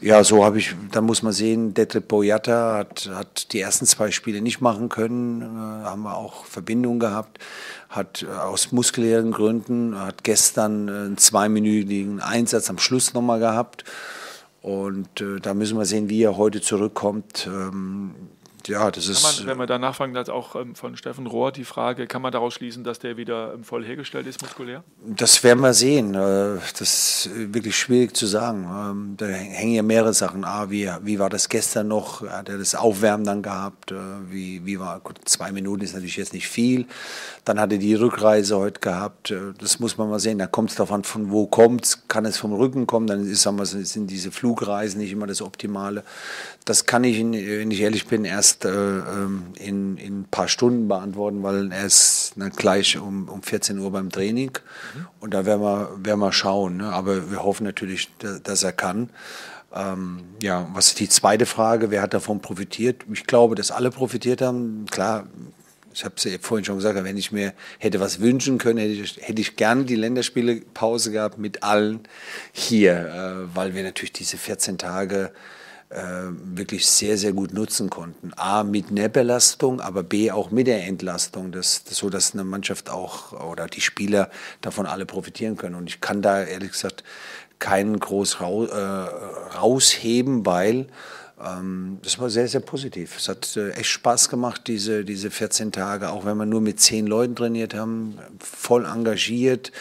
ja, 0.00 0.24
so 0.24 0.44
habe 0.44 0.58
ich, 0.58 0.74
dann 0.90 1.04
muss 1.04 1.22
man 1.22 1.32
sehen, 1.32 1.74
Detlef 1.74 2.04
Boyata 2.04 2.76
hat, 2.78 3.10
hat 3.14 3.52
die 3.52 3.60
ersten 3.60 3.86
zwei 3.86 4.10
Spiele 4.10 4.40
nicht 4.40 4.60
machen 4.60 4.88
können, 4.88 5.42
äh, 5.42 5.84
haben 5.84 6.02
wir 6.02 6.16
auch 6.16 6.44
Verbindungen 6.44 7.00
gehabt, 7.00 7.38
hat 7.88 8.22
äh, 8.22 8.32
aus 8.32 8.72
muskulären 8.72 9.32
Gründen, 9.32 9.98
hat 9.98 10.24
gestern 10.24 10.88
einen 10.88 11.18
zweiminütigen 11.18 12.20
Einsatz 12.20 12.70
am 12.70 12.78
Schluss 12.78 13.14
nochmal 13.14 13.38
gehabt. 13.38 13.84
Und 14.62 15.20
äh, 15.20 15.40
da 15.40 15.52
müssen 15.54 15.76
wir 15.76 15.84
sehen, 15.84 16.08
wie 16.08 16.22
er 16.22 16.36
heute 16.36 16.60
zurückkommt. 16.60 17.46
Ähm, 17.46 18.14
ja, 18.68 18.90
das 18.90 19.08
ist. 19.08 19.22
Man, 19.22 19.46
wenn 19.46 19.58
wir 19.58 19.66
da 19.66 19.78
nachfragen, 19.78 20.16
hat 20.16 20.30
auch 20.30 20.56
ähm, 20.56 20.74
von 20.74 20.96
Steffen 20.96 21.26
Rohr 21.26 21.52
die 21.52 21.64
Frage, 21.64 22.06
kann 22.06 22.22
man 22.22 22.32
daraus 22.32 22.54
schließen, 22.54 22.84
dass 22.84 22.98
der 22.98 23.16
wieder 23.16 23.54
ähm, 23.54 23.64
voll 23.64 23.84
hergestellt 23.84 24.26
ist 24.26 24.42
muskulär? 24.42 24.84
Das 25.04 25.42
werden 25.44 25.60
wir 25.60 25.74
sehen. 25.74 26.14
Äh, 26.14 26.58
das 26.78 26.80
ist 26.80 27.30
wirklich 27.34 27.76
schwierig 27.76 28.16
zu 28.16 28.26
sagen. 28.26 28.66
Ähm, 28.70 29.14
da 29.16 29.26
hängen 29.26 29.74
ja 29.74 29.82
mehrere 29.82 30.14
Sachen. 30.14 30.44
A, 30.44 30.70
wie, 30.70 30.90
wie 31.02 31.18
war 31.18 31.30
das 31.30 31.48
gestern 31.48 31.88
noch? 31.88 32.22
Hat 32.22 32.48
er 32.48 32.58
das 32.58 32.74
Aufwärmen 32.74 33.24
dann 33.24 33.42
gehabt? 33.42 33.92
Äh, 33.92 33.96
wie, 34.30 34.64
wie 34.64 34.78
war, 34.80 35.00
gut, 35.00 35.20
zwei 35.24 35.52
Minuten 35.52 35.82
ist 35.82 35.94
natürlich 35.94 36.16
jetzt 36.16 36.32
nicht 36.32 36.48
viel. 36.48 36.86
Dann 37.44 37.60
hat 37.60 37.72
er 37.72 37.78
die 37.78 37.94
Rückreise 37.94 38.56
heute 38.56 38.80
gehabt. 38.80 39.30
Äh, 39.30 39.52
das 39.58 39.80
muss 39.80 39.98
man 39.98 40.08
mal 40.08 40.20
sehen. 40.20 40.38
Da 40.38 40.46
kommt 40.46 40.70
es 40.70 40.76
davon, 40.76 41.04
von 41.04 41.30
wo 41.30 41.46
kommt 41.46 42.08
Kann 42.08 42.24
es 42.24 42.38
vom 42.38 42.52
Rücken 42.52 42.86
kommen? 42.86 43.06
Dann 43.06 43.26
ist, 43.26 43.42
sagen 43.42 43.58
wir, 43.58 43.66
sind 43.66 44.10
diese 44.10 44.30
Flugreisen 44.30 45.00
nicht 45.00 45.12
immer 45.12 45.26
das 45.26 45.42
Optimale. 45.42 46.04
Das 46.64 46.86
kann 46.86 47.04
ich, 47.04 47.18
wenn 47.18 47.70
ich 47.70 47.80
ehrlich 47.80 48.06
bin, 48.06 48.24
erst 48.24 48.53
äh, 48.64 48.68
ähm, 48.68 49.44
in, 49.56 49.96
in 49.96 50.20
ein 50.20 50.26
paar 50.30 50.48
Stunden 50.48 50.88
beantworten, 50.88 51.42
weil 51.42 51.72
er 51.72 51.84
ist 51.84 52.32
na, 52.36 52.48
gleich 52.48 52.98
um, 52.98 53.28
um 53.28 53.42
14 53.42 53.78
Uhr 53.78 53.90
beim 53.90 54.10
Training. 54.10 54.52
Mhm. 54.94 55.06
Und 55.20 55.34
da 55.34 55.46
werden 55.46 55.62
wir, 55.62 55.90
werden 55.98 56.20
wir 56.20 56.32
schauen. 56.32 56.76
Ne? 56.76 56.92
Aber 56.92 57.30
wir 57.30 57.42
hoffen 57.42 57.64
natürlich, 57.64 58.10
dass, 58.18 58.62
er 58.62 58.72
kann. 58.72 59.10
Ähm, 59.74 60.20
ja, 60.42 60.68
was 60.72 60.88
ist 60.88 61.00
die 61.00 61.08
zweite 61.08 61.46
Frage? 61.46 61.90
Wer 61.90 62.02
hat 62.02 62.14
davon 62.14 62.40
profitiert? 62.40 63.04
Ich 63.12 63.26
glaube, 63.26 63.54
dass 63.54 63.70
alle 63.70 63.90
profitiert 63.90 64.40
haben. 64.40 64.86
Klar, 64.90 65.26
ich 65.94 66.04
habe 66.04 66.14
es 66.16 66.24
ja 66.24 66.32
vorhin 66.40 66.64
schon 66.64 66.76
gesagt, 66.76 67.02
wenn 67.02 67.16
ich 67.16 67.32
mir 67.32 67.54
hätte 67.78 68.00
was 68.00 68.20
wünschen 68.20 68.58
können, 68.58 68.78
hätte 68.78 68.92
ich, 68.92 69.18
hätte 69.20 69.40
ich 69.40 69.56
gerne 69.56 69.84
die 69.84 69.94
Länderspielepause 69.94 71.12
gehabt 71.12 71.38
mit 71.38 71.62
allen 71.62 72.00
hier, 72.52 73.46
äh, 73.50 73.56
weil 73.56 73.74
wir 73.74 73.82
natürlich 73.82 74.12
diese 74.12 74.36
14 74.36 74.78
Tage 74.78 75.30
wirklich 75.90 76.86
sehr, 76.86 77.16
sehr 77.16 77.32
gut 77.32 77.52
nutzen 77.52 77.88
konnten. 77.88 78.32
A, 78.36 78.64
mit 78.64 78.90
einer 78.90 79.08
Belastung, 79.08 79.80
aber 79.80 80.02
B, 80.02 80.32
auch 80.32 80.50
mit 80.50 80.66
der 80.66 80.84
Entlastung, 80.86 81.52
das, 81.52 81.84
das, 81.84 81.98
so 81.98 82.10
dass 82.10 82.32
eine 82.32 82.42
Mannschaft 82.42 82.90
auch 82.90 83.32
oder 83.48 83.68
die 83.68 83.80
Spieler 83.80 84.28
davon 84.60 84.86
alle 84.86 85.06
profitieren 85.06 85.56
können. 85.56 85.76
Und 85.76 85.88
ich 85.88 86.00
kann 86.00 86.20
da 86.20 86.42
ehrlich 86.42 86.72
gesagt 86.72 87.04
keinen 87.58 87.98
groß 88.00 88.40
raus, 88.40 88.70
äh, 88.70 89.56
rausheben, 89.56 90.44
weil 90.44 90.86
ähm, 91.42 91.98
das 92.02 92.18
war 92.18 92.30
sehr, 92.30 92.48
sehr 92.48 92.60
positiv. 92.60 93.16
Es 93.16 93.28
hat 93.28 93.56
äh, 93.56 93.70
echt 93.70 93.90
Spaß 93.90 94.28
gemacht, 94.28 94.62
diese, 94.66 95.04
diese 95.04 95.30
14 95.30 95.72
Tage, 95.72 96.10
auch 96.10 96.24
wenn 96.24 96.36
wir 96.36 96.46
nur 96.46 96.60
mit 96.60 96.80
zehn 96.80 97.06
Leuten 97.06 97.34
trainiert 97.34 97.74
haben, 97.74 98.18
voll 98.38 98.84
engagiert. 98.84 99.72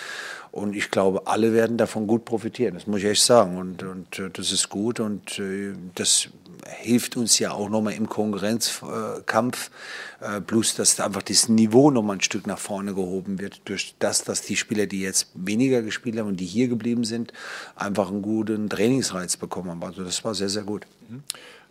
Und 0.54 0.76
ich 0.76 0.92
glaube, 0.92 1.26
alle 1.26 1.52
werden 1.52 1.78
davon 1.78 2.06
gut 2.06 2.26
profitieren, 2.26 2.76
das 2.76 2.86
muss 2.86 3.00
ich 3.00 3.08
echt 3.08 3.24
sagen. 3.24 3.58
Und, 3.58 3.82
und 3.82 4.20
äh, 4.20 4.30
das 4.32 4.52
ist 4.52 4.70
gut 4.70 5.00
und 5.00 5.40
äh, 5.40 5.74
das 5.96 6.30
hilft 6.68 7.18
uns 7.18 7.40
ja 7.40 7.54
auch 7.54 7.70
nochmal 7.70 7.94
im 7.94 8.08
Konkurrenzkampf. 8.08 9.72
Äh, 10.22 10.42
plus, 10.42 10.76
dass 10.76 11.00
einfach 11.00 11.24
das 11.24 11.50
Niveau 11.50 11.90
nochmal 11.90 12.18
ein 12.18 12.22
Stück 12.22 12.46
nach 12.46 12.60
vorne 12.60 12.94
gehoben 12.94 13.40
wird, 13.40 13.62
durch 13.66 13.96
das, 13.98 14.24
dass 14.26 14.44
die 14.44 14.56
Spieler, 14.56 14.86
die 14.86 15.02
jetzt 15.02 15.30
weniger 15.34 15.82
gespielt 15.82 16.20
haben 16.20 16.28
und 16.28 16.40
die 16.40 16.46
hier 16.46 16.68
geblieben 16.68 17.04
sind, 17.04 17.34
einfach 17.76 18.10
einen 18.10 18.22
guten 18.22 18.70
Trainingsreiz 18.70 19.38
bekommen 19.38 19.72
haben. 19.72 19.84
Also 19.84 20.04
das 20.04 20.24
war 20.24 20.36
sehr, 20.36 20.50
sehr 20.50 20.64
gut. 20.64 20.86
Mhm. 21.10 21.24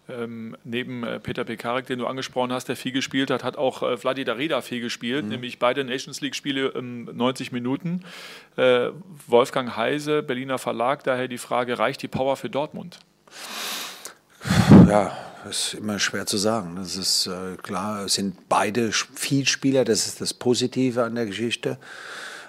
Ähm, 0.09 0.57
neben 0.65 1.05
äh, 1.05 1.21
Peter 1.21 1.45
Pekarik, 1.45 1.87
den 1.87 2.01
du 2.01 2.07
angesprochen 2.07 2.53
hast, 2.53 2.69
der 2.69 2.75
viel 2.75 2.91
gespielt 2.91 3.31
hat, 3.31 3.45
hat 3.45 3.57
auch 3.57 3.83
äh, 3.83 3.97
Vladi 3.97 4.25
Darida 4.25 4.61
viel 4.61 4.81
gespielt, 4.81 5.25
mhm. 5.25 5.31
nämlich 5.31 5.61
beide 5.61 5.85
Nations 5.85 6.21
League-Spiele 6.21 6.73
ähm, 6.75 7.09
90 7.13 7.53
Minuten. 7.53 8.03
Äh, 8.57 8.89
Wolfgang 9.29 9.77
Heise, 9.77 10.23
Berliner 10.23 10.59
Verlag, 10.59 11.05
daher 11.05 11.29
die 11.29 11.39
Frage, 11.39 11.79
reicht 11.79 12.03
die 12.03 12.09
Power 12.09 12.37
für 12.37 12.51
Dortmund? 12.51 12.99
Ja, 14.89 15.17
das 15.45 15.69
ist 15.69 15.75
immer 15.75 16.01
schwer 16.01 16.27
zu 16.27 16.37
sagen. 16.37 16.75
Das 16.77 16.97
ist 16.97 17.29
äh, 17.29 17.57
klar, 17.63 18.05
es 18.05 18.15
sind 18.15 18.49
beide 18.49 18.91
Vielspieler, 18.93 19.85
das 19.85 20.07
ist 20.07 20.21
das 20.21 20.35
Positive 20.35 21.05
an 21.05 21.15
der 21.15 21.27
Geschichte. 21.27 21.79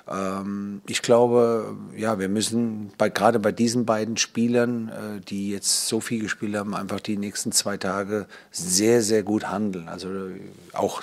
Ähm, 0.10 0.82
ich 0.88 1.02
glaube, 1.02 1.76
ja, 1.96 2.20
wir 2.20 2.30
müssen 2.30 2.92
bei, 2.98 3.10
gerade 3.10 3.40
bei 3.40 3.52
diesen 3.52 3.86
beiden 3.86 4.18
Spielern, 4.18 4.90
äh, 4.90 5.22
die 5.22 5.50
jetzt 5.50 5.88
so 5.88 6.00
viel 6.00 6.22
gespielt 6.22 6.56
haben, 6.56 6.76
einfach 6.76 7.00
die 7.00 7.18
nächsten 7.18 7.52
zwei 7.52 7.78
Tage 7.78 8.28
sehr, 8.52 9.02
sehr 9.02 9.24
gut 9.24 9.50
handeln. 9.50 9.88
Also 9.88 10.10
äh, 10.10 10.40
auch, 10.74 11.02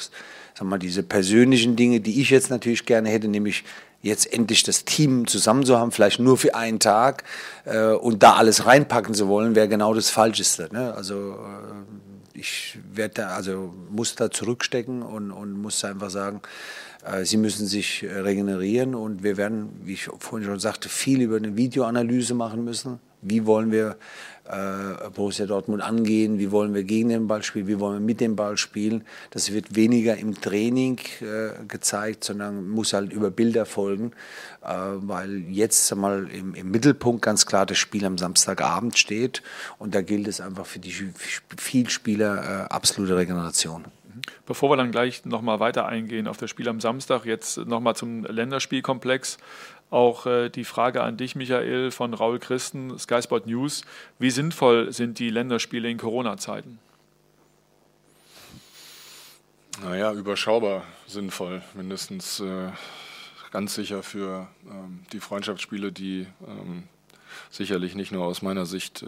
sag 0.54 0.66
mal, 0.66 0.78
diese 0.78 1.02
persönlichen 1.02 1.76
Dinge, 1.76 2.00
die 2.00 2.20
ich 2.20 2.30
jetzt 2.30 2.50
natürlich 2.50 2.84
gerne 2.84 3.08
hätte, 3.08 3.28
nämlich 3.28 3.64
jetzt 4.02 4.32
endlich 4.32 4.62
das 4.62 4.84
Team 4.84 5.26
zusammen 5.26 5.64
zu 5.64 5.78
haben, 5.78 5.92
vielleicht 5.92 6.20
nur 6.20 6.38
für 6.38 6.54
einen 6.54 6.80
Tag 6.80 7.24
äh, 7.64 7.92
und 7.92 8.22
da 8.22 8.34
alles 8.34 8.66
reinpacken 8.66 9.14
zu 9.14 9.28
wollen, 9.28 9.54
wäre 9.54 9.68
genau 9.68 9.92
das 9.94 10.08
Falscheste. 10.08 10.68
Ne? 10.72 10.94
Also 10.94 11.38
ich 12.32 12.78
werde 12.92 13.14
da, 13.14 13.28
also 13.28 13.74
muss 13.90 14.14
da 14.14 14.30
zurückstecken 14.30 15.02
und, 15.02 15.30
und 15.30 15.52
muss 15.52 15.84
einfach 15.84 16.10
sagen, 16.10 16.40
sie 17.22 17.36
müssen 17.36 17.66
sich 17.66 18.02
äh, 18.02 18.20
regenerieren 18.20 18.94
und 18.94 19.22
wir 19.22 19.36
werden, 19.36 19.70
wie 19.84 19.94
ich 19.94 20.08
vorhin 20.18 20.46
schon 20.46 20.60
sagte, 20.60 20.88
viel 20.88 21.22
über 21.22 21.36
eine 21.36 21.56
Videoanalyse 21.56 22.34
machen 22.34 22.64
müssen. 22.64 23.00
Wie 23.22 23.44
wollen 23.44 23.70
wir 23.70 23.96
äh, 24.44 25.10
Borussia 25.14 25.46
Dortmund 25.46 25.82
angehen? 25.82 26.38
Wie 26.38 26.50
wollen 26.50 26.74
wir 26.74 26.84
gegen 26.84 27.10
den 27.10 27.26
Ball 27.26 27.42
spielen? 27.42 27.66
Wie 27.66 27.78
wollen 27.78 28.00
wir 28.00 28.06
mit 28.06 28.20
dem 28.20 28.34
Ball 28.34 28.56
spielen? 28.56 29.04
Das 29.30 29.52
wird 29.52 29.76
weniger 29.76 30.16
im 30.16 30.40
Training 30.40 30.98
äh, 31.20 31.64
gezeigt, 31.68 32.24
sondern 32.24 32.68
muss 32.68 32.92
halt 32.92 33.12
über 33.12 33.30
Bilder 33.30 33.66
folgen, 33.66 34.12
äh, 34.62 34.68
weil 34.68 35.44
jetzt 35.50 35.94
mal 35.94 36.28
im, 36.30 36.54
im, 36.54 36.70
Mittelpunkt 36.70 37.22
ganz 37.22 37.44
klar 37.44 37.66
das 37.66 37.78
Spiel 37.78 38.04
am 38.06 38.16
Samstagabend 38.16 38.98
steht 38.98 39.42
und 39.78 39.94
da 39.94 40.00
gilt 40.00 40.26
es 40.26 40.40
einfach 40.40 40.66
für 40.66 40.78
die 40.78 40.94
Vielspieler 41.56 42.64
äh, 42.64 42.72
absolute 42.72 43.16
Regeneration. 43.16 43.84
Bevor 44.46 44.70
wir 44.70 44.76
dann 44.76 44.90
gleich 44.90 45.24
nochmal 45.24 45.60
weiter 45.60 45.86
eingehen 45.86 46.28
auf 46.28 46.36
das 46.36 46.50
Spiel 46.50 46.68
am 46.68 46.80
Samstag, 46.80 47.24
jetzt 47.24 47.58
nochmal 47.58 47.96
zum 47.96 48.24
Länderspielkomplex. 48.24 49.38
Auch 49.90 50.26
äh, 50.26 50.48
die 50.48 50.64
Frage 50.64 51.02
an 51.02 51.16
dich, 51.16 51.34
Michael, 51.34 51.90
von 51.90 52.14
Raul 52.14 52.38
Christen, 52.38 52.96
Sky 52.98 53.22
Sport 53.22 53.46
News. 53.46 53.82
Wie 54.18 54.30
sinnvoll 54.30 54.92
sind 54.92 55.18
die 55.18 55.30
Länderspiele 55.30 55.90
in 55.90 55.98
Corona-Zeiten? 55.98 56.78
Naja, 59.82 60.12
überschaubar 60.12 60.84
sinnvoll, 61.06 61.62
mindestens 61.74 62.40
äh, 62.40 62.70
ganz 63.50 63.74
sicher 63.74 64.02
für 64.02 64.48
ähm, 64.66 65.04
die 65.12 65.20
Freundschaftsspiele, 65.20 65.90
die 65.90 66.26
ähm, 66.46 66.84
sicherlich 67.50 67.94
nicht 67.94 68.12
nur 68.12 68.24
aus 68.24 68.42
meiner 68.42 68.66
Sicht 68.66 69.02
äh, 69.02 69.06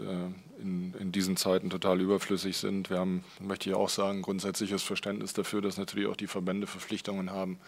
in, 0.61 0.93
in, 0.99 1.11
diesen 1.11 1.37
Zeiten 1.37 1.69
total 1.69 2.01
überflüssig 2.01 2.57
sind. 2.57 2.89
Wir 2.89 2.99
haben, 2.99 3.23
möchte 3.39 3.69
ich 3.69 3.75
auch 3.75 3.89
sagen, 3.89 4.21
grundsätzliches 4.21 4.83
Verständnis 4.83 5.33
dafür, 5.33 5.61
dass 5.61 5.77
natürlich 5.77 6.07
auch 6.07 6.15
die 6.15 6.27
Verbände 6.27 6.67
Verpflichtungen 6.67 7.31
haben 7.31 7.59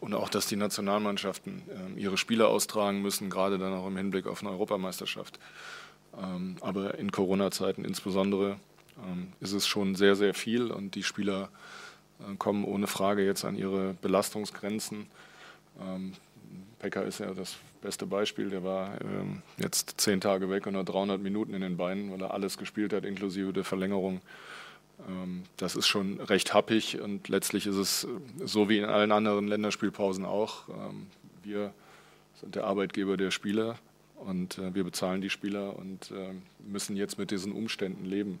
und 0.00 0.14
auch, 0.14 0.28
dass 0.28 0.46
die 0.46 0.56
Nationalmannschaften 0.56 1.62
äh, 1.68 2.00
ihre 2.00 2.16
Spiele 2.16 2.48
austragen 2.48 3.02
müssen, 3.02 3.30
gerade 3.30 3.58
dann 3.58 3.72
auch 3.72 3.86
im 3.86 3.96
Hinblick 3.96 4.26
auf 4.26 4.42
eine 4.42 4.50
Europameisterschaft. 4.50 5.38
Ähm, 6.20 6.56
aber 6.60 6.98
in 6.98 7.10
Corona-Zeiten 7.12 7.84
insbesondere 7.84 8.56
ähm, 9.06 9.32
ist 9.40 9.52
es 9.52 9.66
schon 9.66 9.94
sehr, 9.94 10.16
sehr 10.16 10.34
viel 10.34 10.70
und 10.70 10.94
die 10.94 11.02
Spieler 11.02 11.50
äh, 12.20 12.36
kommen 12.36 12.64
ohne 12.64 12.86
Frage 12.86 13.24
jetzt 13.24 13.44
an 13.44 13.56
ihre 13.56 13.94
Belastungsgrenzen. 14.00 15.06
Ähm, 15.80 16.12
Pekka 16.78 17.02
ist 17.02 17.20
ja 17.20 17.32
das 17.34 17.56
beste 17.80 18.06
Beispiel. 18.06 18.50
Der 18.50 18.64
war 18.64 19.00
ähm, 19.00 19.42
jetzt 19.56 20.00
zehn 20.00 20.20
Tage 20.20 20.50
weg 20.50 20.66
und 20.66 20.76
hat 20.76 20.88
300 20.88 21.20
Minuten 21.20 21.54
in 21.54 21.60
den 21.60 21.76
Beinen, 21.76 22.10
weil 22.10 22.20
er 22.20 22.34
alles 22.34 22.58
gespielt 22.58 22.92
hat, 22.92 23.04
inklusive 23.04 23.52
der 23.52 23.64
Verlängerung. 23.64 24.20
Ähm, 25.08 25.44
das 25.56 25.76
ist 25.76 25.86
schon 25.86 26.20
recht 26.20 26.54
happig 26.54 27.00
und 27.00 27.28
letztlich 27.28 27.66
ist 27.66 27.76
es 27.76 28.04
äh, 28.04 28.08
so 28.44 28.68
wie 28.68 28.78
in 28.78 28.84
allen 28.84 29.12
anderen 29.12 29.48
Länderspielpausen 29.48 30.24
auch. 30.24 30.68
Ähm, 30.68 31.06
wir 31.42 31.72
sind 32.34 32.54
der 32.54 32.64
Arbeitgeber 32.64 33.16
der 33.16 33.30
Spieler 33.30 33.78
und 34.16 34.58
äh, 34.58 34.74
wir 34.74 34.84
bezahlen 34.84 35.20
die 35.20 35.30
Spieler 35.30 35.76
und 35.76 36.10
äh, 36.10 36.34
müssen 36.66 36.96
jetzt 36.96 37.18
mit 37.18 37.30
diesen 37.30 37.52
Umständen 37.52 38.04
leben, 38.04 38.38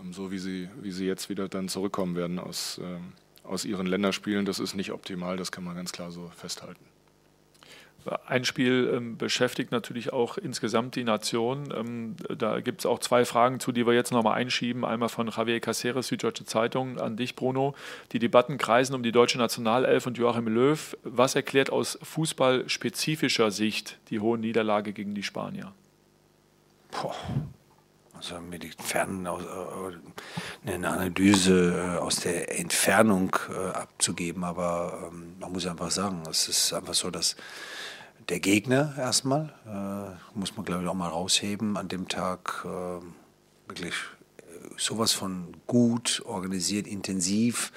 ähm, 0.00 0.12
so 0.12 0.30
wie 0.30 0.38
sie, 0.38 0.68
wie 0.80 0.92
sie 0.92 1.06
jetzt 1.06 1.28
wieder 1.28 1.48
dann 1.48 1.68
zurückkommen 1.68 2.14
werden 2.16 2.38
aus, 2.38 2.78
äh, 2.78 3.46
aus 3.46 3.64
ihren 3.64 3.86
Länderspielen. 3.86 4.44
Das 4.44 4.60
ist 4.60 4.74
nicht 4.74 4.92
optimal, 4.92 5.36
das 5.36 5.52
kann 5.52 5.64
man 5.64 5.74
ganz 5.74 5.92
klar 5.92 6.10
so 6.10 6.30
festhalten. 6.36 6.91
Ein 8.26 8.44
Spiel 8.44 8.90
ähm, 8.94 9.16
beschäftigt 9.16 9.70
natürlich 9.70 10.12
auch 10.12 10.36
insgesamt 10.38 10.96
die 10.96 11.04
Nation. 11.04 11.72
Ähm, 11.76 12.16
da 12.36 12.60
gibt 12.60 12.80
es 12.80 12.86
auch 12.86 12.98
zwei 12.98 13.24
Fragen 13.24 13.60
zu, 13.60 13.72
die 13.72 13.86
wir 13.86 13.94
jetzt 13.94 14.12
nochmal 14.12 14.34
einschieben. 14.34 14.84
Einmal 14.84 15.08
von 15.08 15.28
Javier 15.28 15.60
Caceres, 15.60 16.08
Süddeutsche 16.08 16.44
Zeitung, 16.44 16.98
an 16.98 17.16
dich, 17.16 17.36
Bruno. 17.36 17.74
Die 18.12 18.18
Debatten 18.18 18.58
kreisen 18.58 18.94
um 18.94 19.02
die 19.02 19.12
deutsche 19.12 19.38
Nationalelf 19.38 20.06
und 20.06 20.18
Joachim 20.18 20.48
Löw. 20.48 20.96
Was 21.04 21.34
erklärt 21.34 21.70
aus 21.70 21.98
fußballspezifischer 22.02 23.50
Sicht 23.50 23.98
die 24.10 24.20
hohe 24.20 24.38
Niederlage 24.38 24.92
gegen 24.92 25.14
die 25.14 25.22
Spanier? 25.22 25.72
Boah. 26.90 27.14
Also 28.22 28.40
mit 28.40 28.64
aus, 28.64 28.94
äh, 28.94 30.70
eine 30.70 30.88
Analyse 30.88 31.96
äh, 31.96 31.98
aus 31.98 32.16
der 32.16 32.56
Entfernung 32.56 33.34
äh, 33.50 33.76
abzugeben, 33.76 34.44
aber 34.44 35.10
ähm, 35.10 35.34
man 35.40 35.50
muss 35.50 35.66
einfach 35.66 35.90
sagen, 35.90 36.22
es 36.30 36.46
ist 36.46 36.72
einfach 36.72 36.94
so, 36.94 37.10
dass 37.10 37.34
der 38.28 38.40
Gegner 38.40 38.94
erstmal, 38.96 39.52
äh, 39.66 40.38
muss 40.38 40.56
man 40.56 40.64
glaube 40.64 40.82
ich 40.82 40.88
auch 40.88 40.94
mal 40.94 41.08
rausheben, 41.08 41.76
an 41.76 41.88
dem 41.88 42.08
Tag 42.08 42.64
äh, 42.64 43.68
wirklich 43.68 43.94
äh, 44.38 44.42
sowas 44.76 45.12
von 45.12 45.56
gut 45.66 46.22
organisiert, 46.24 46.86
intensiv 46.86 47.72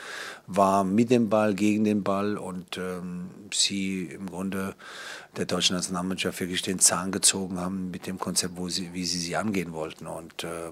war 0.47 0.83
mit 0.83 1.09
dem 1.09 1.29
Ball, 1.29 1.55
gegen 1.55 1.83
den 1.83 2.03
Ball 2.03 2.37
und 2.37 2.77
ähm, 2.77 3.29
sie 3.53 4.05
im 4.05 4.29
Grunde 4.29 4.75
der 5.37 5.45
deutschen 5.45 5.75
Nationalmannschaft 5.75 6.39
wirklich 6.39 6.61
den 6.61 6.79
Zahn 6.79 7.11
gezogen 7.11 7.59
haben 7.59 7.91
mit 7.91 8.07
dem 8.07 8.19
Konzept, 8.19 8.57
wo 8.57 8.69
sie, 8.69 8.93
wie 8.93 9.05
sie 9.05 9.19
sie 9.19 9.35
angehen 9.35 9.73
wollten. 9.73 10.07
Und 10.07 10.43
äh, 10.43 10.71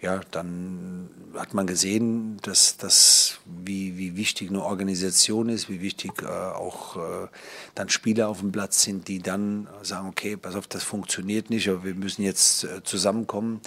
ja, 0.00 0.20
dann 0.30 1.10
hat 1.34 1.54
man 1.54 1.66
gesehen, 1.66 2.36
dass 2.42 2.76
das, 2.76 3.38
wie, 3.44 3.96
wie 3.96 4.16
wichtig 4.16 4.50
eine 4.50 4.62
Organisation 4.62 5.48
ist, 5.48 5.68
wie 5.68 5.80
wichtig 5.80 6.22
äh, 6.22 6.26
auch 6.26 6.96
äh, 6.96 7.28
dann 7.74 7.88
Spieler 7.88 8.28
auf 8.28 8.40
dem 8.40 8.52
Platz 8.52 8.82
sind, 8.82 9.08
die 9.08 9.20
dann 9.20 9.68
sagen, 9.82 10.08
okay, 10.08 10.36
pass 10.36 10.54
auf, 10.54 10.66
das 10.66 10.84
funktioniert 10.84 11.50
nicht, 11.50 11.68
aber 11.68 11.84
wir 11.84 11.94
müssen 11.94 12.22
jetzt 12.22 12.64
äh, 12.64 12.82
zusammenkommen. 12.84 13.60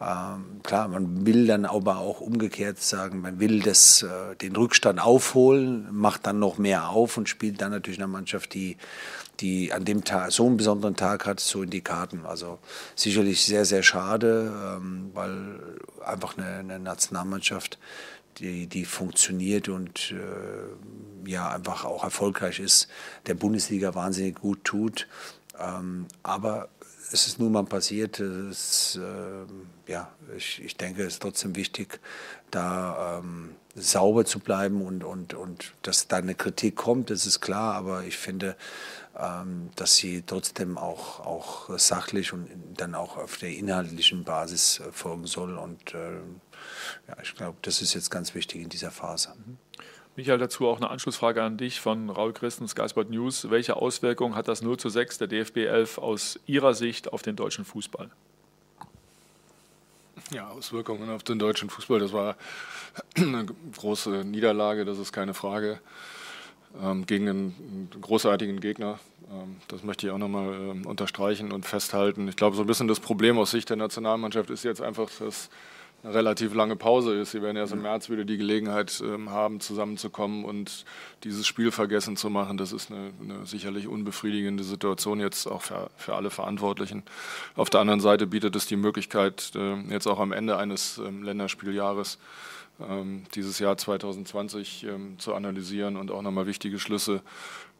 Ähm, 0.00 0.60
klar, 0.62 0.88
man 0.88 1.26
will 1.26 1.46
dann 1.46 1.64
aber 1.64 1.98
auch 1.98 2.20
umgekehrt 2.20 2.80
sagen, 2.80 3.20
man 3.20 3.40
will 3.40 3.60
das, 3.60 4.02
äh, 4.02 4.36
den 4.36 4.56
Rückstand 4.72 5.02
aufholen, 5.02 5.86
macht 5.92 6.26
dann 6.26 6.38
noch 6.38 6.56
mehr 6.56 6.88
auf 6.88 7.18
und 7.18 7.28
spielt 7.28 7.60
dann 7.60 7.72
natürlich 7.72 7.98
eine 7.98 8.08
Mannschaft, 8.08 8.54
die 8.54 8.78
die 9.40 9.72
an 9.72 9.84
dem 9.84 10.04
Tag 10.04 10.32
so 10.32 10.46
einen 10.46 10.56
besonderen 10.56 10.96
Tag 10.96 11.26
hat, 11.26 11.40
so 11.40 11.62
in 11.62 11.70
die 11.70 11.82
Karten. 11.82 12.24
Also 12.24 12.58
sicherlich 12.94 13.44
sehr, 13.44 13.66
sehr 13.66 13.82
schade, 13.82 14.50
ähm, 14.76 15.10
weil 15.12 15.58
einfach 16.04 16.38
eine, 16.38 16.58
eine, 16.58 16.78
Nationalmannschaft, 16.78 17.78
die, 18.38 18.66
die 18.66 18.84
funktioniert 18.84 19.68
und 19.68 20.12
äh, 20.12 21.28
ja 21.30 21.50
einfach 21.50 21.84
auch 21.84 22.04
erfolgreich 22.04 22.60
ist, 22.60 22.88
der 23.26 23.34
Bundesliga 23.34 23.94
wahnsinnig 23.94 24.36
gut 24.36 24.64
tut. 24.64 25.06
Ähm, 25.58 26.06
aber 26.22 26.68
es 27.12 27.26
ist 27.26 27.38
nun 27.38 27.52
mal 27.52 27.64
passiert. 27.64 28.20
Es, 28.20 28.96
äh, 28.96 29.90
ja, 29.90 30.12
ich, 30.36 30.62
ich 30.62 30.76
denke, 30.76 31.02
es 31.02 31.14
ist 31.14 31.22
trotzdem 31.22 31.54
wichtig, 31.56 32.00
da 32.50 33.18
ähm, 33.18 33.54
sauber 33.74 34.24
zu 34.24 34.38
bleiben 34.38 34.82
und, 34.84 35.04
und, 35.04 35.34
und 35.34 35.72
dass 35.82 36.08
da 36.08 36.16
eine 36.16 36.34
Kritik 36.34 36.76
kommt, 36.76 37.10
das 37.10 37.26
ist 37.26 37.40
klar, 37.40 37.74
aber 37.74 38.04
ich 38.04 38.16
finde, 38.16 38.56
ähm, 39.18 39.70
dass 39.76 39.96
sie 39.96 40.22
trotzdem 40.26 40.78
auch, 40.78 41.20
auch 41.20 41.78
sachlich 41.78 42.32
und 42.32 42.48
dann 42.76 42.94
auch 42.94 43.16
auf 43.16 43.38
der 43.38 43.50
inhaltlichen 43.50 44.24
Basis 44.24 44.80
äh, 44.80 44.92
folgen 44.92 45.26
soll. 45.26 45.56
Und 45.58 45.94
äh, 45.94 46.20
ja, 47.08 47.16
ich 47.22 47.34
glaube, 47.34 47.58
das 47.62 47.82
ist 47.82 47.94
jetzt 47.94 48.10
ganz 48.10 48.34
wichtig 48.34 48.62
in 48.62 48.68
dieser 48.68 48.90
Phase. 48.90 49.34
Mhm. 49.36 49.58
Michael, 50.14 50.38
dazu 50.38 50.68
auch 50.68 50.76
eine 50.76 50.90
Anschlussfrage 50.90 51.42
an 51.42 51.56
dich 51.56 51.80
von 51.80 52.10
Raul 52.10 52.34
Christen, 52.34 52.68
Sky 52.68 52.86
Sport 52.86 53.08
News. 53.08 53.48
Welche 53.48 53.76
Auswirkungen 53.76 54.34
hat 54.34 54.46
das 54.46 54.60
0 54.60 54.76
zu 54.76 54.90
6 54.90 55.16
der 55.16 55.26
DFB 55.26 55.58
11 55.58 55.96
aus 55.96 56.38
Ihrer 56.46 56.74
Sicht 56.74 57.12
auf 57.14 57.22
den 57.22 57.34
deutschen 57.34 57.64
Fußball? 57.64 58.10
Ja, 60.30 60.48
Auswirkungen 60.48 61.08
auf 61.08 61.22
den 61.22 61.38
deutschen 61.38 61.70
Fußball, 61.70 61.98
das 61.98 62.12
war 62.12 62.36
eine 63.16 63.46
große 63.74 64.24
Niederlage, 64.24 64.84
das 64.84 64.98
ist 64.98 65.12
keine 65.12 65.32
Frage 65.32 65.80
ähm, 66.80 67.06
gegen 67.06 67.28
einen 67.28 67.90
großartigen 68.00 68.60
Gegner. 68.60 68.98
Ähm, 69.30 69.56
das 69.68 69.82
möchte 69.82 70.06
ich 70.06 70.12
auch 70.12 70.18
nochmal 70.18 70.52
ähm, 70.54 70.86
unterstreichen 70.86 71.52
und 71.52 71.64
festhalten. 71.64 72.28
Ich 72.28 72.36
glaube, 72.36 72.56
so 72.56 72.62
ein 72.62 72.66
bisschen 72.66 72.88
das 72.88 73.00
Problem 73.00 73.38
aus 73.38 73.50
Sicht 73.50 73.70
der 73.70 73.78
Nationalmannschaft 73.78 74.50
ist 74.50 74.62
jetzt 74.62 74.82
einfach, 74.82 75.08
dass 75.18 75.48
eine 76.02 76.14
relativ 76.14 76.54
lange 76.54 76.76
Pause 76.76 77.14
ist. 77.14 77.30
Sie 77.30 77.42
werden 77.42 77.56
erst 77.56 77.72
im 77.72 77.82
März 77.82 78.10
wieder 78.10 78.24
die 78.24 78.36
Gelegenheit 78.36 79.02
ähm, 79.04 79.30
haben, 79.30 79.60
zusammenzukommen 79.60 80.44
und 80.44 80.84
dieses 81.24 81.46
Spiel 81.46 81.70
vergessen 81.70 82.16
zu 82.16 82.28
machen. 82.28 82.56
Das 82.56 82.72
ist 82.72 82.90
eine, 82.90 83.12
eine 83.20 83.46
sicherlich 83.46 83.86
unbefriedigende 83.86 84.64
Situation 84.64 85.20
jetzt 85.20 85.46
auch 85.46 85.62
für, 85.62 85.90
für, 85.96 86.14
alle 86.14 86.30
Verantwortlichen. 86.30 87.02
Auf 87.54 87.70
der 87.70 87.80
anderen 87.80 88.00
Seite 88.00 88.26
bietet 88.26 88.56
es 88.56 88.66
die 88.66 88.76
Möglichkeit, 88.76 89.52
äh, 89.54 89.80
jetzt 89.90 90.06
auch 90.06 90.18
am 90.18 90.32
Ende 90.32 90.56
eines 90.56 90.98
ähm, 90.98 91.22
Länderspieljahres 91.22 92.18
ähm, 92.80 93.24
dieses 93.34 93.58
Jahr 93.58 93.76
2020 93.76 94.84
ähm, 94.84 95.18
zu 95.18 95.34
analysieren 95.34 95.96
und 95.96 96.10
auch 96.10 96.22
nochmal 96.22 96.46
wichtige 96.46 96.78
Schlüsse 96.78 97.22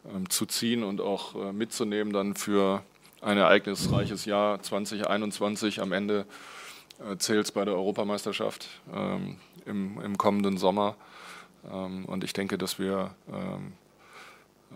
ähm, 0.04 0.28
zu 0.30 0.46
ziehen 0.46 0.84
und 0.84 1.00
auch 1.00 1.34
äh, 1.34 1.52
mitzunehmen 1.52 2.12
dann 2.12 2.34
für 2.34 2.82
ein 3.20 3.38
ereignisreiches 3.38 4.24
Jahr 4.24 4.60
2021 4.60 5.80
am 5.80 5.92
Ende 5.92 6.26
zählt 7.18 7.46
es 7.46 7.52
bei 7.52 7.64
der 7.64 7.74
Europameisterschaft 7.74 8.68
ähm, 8.92 9.36
im, 9.66 10.00
im, 10.00 10.18
kommenden 10.18 10.58
Sommer. 10.58 10.96
Ähm, 11.70 12.04
und 12.06 12.24
ich 12.24 12.32
denke, 12.32 12.58
dass 12.58 12.78
wir 12.78 13.14
ähm, 13.32 13.72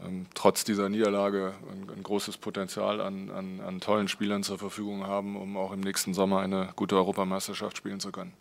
ähm, 0.05 0.27
trotz 0.35 0.65
dieser 0.65 0.89
Niederlage 0.89 1.55
ein, 1.71 1.91
ein 1.97 2.03
großes 2.03 2.39
Potenzial 2.39 3.01
an, 3.01 3.31
an, 3.31 3.61
an, 3.61 3.81
tollen 3.81 4.09
Spielern 4.09 4.43
zur 4.43 4.59
Verfügung 4.59 5.07
haben, 5.07 5.37
um 5.37 5.57
auch 5.57 5.73
im 5.73 5.81
nächsten 5.81 6.15
Sommer 6.15 6.41
eine 6.41 6.71
gute 6.77 6.97
Europameisterschaft 6.97 7.77
spielen 7.77 8.01
zu 8.01 8.13
können. 8.13 8.33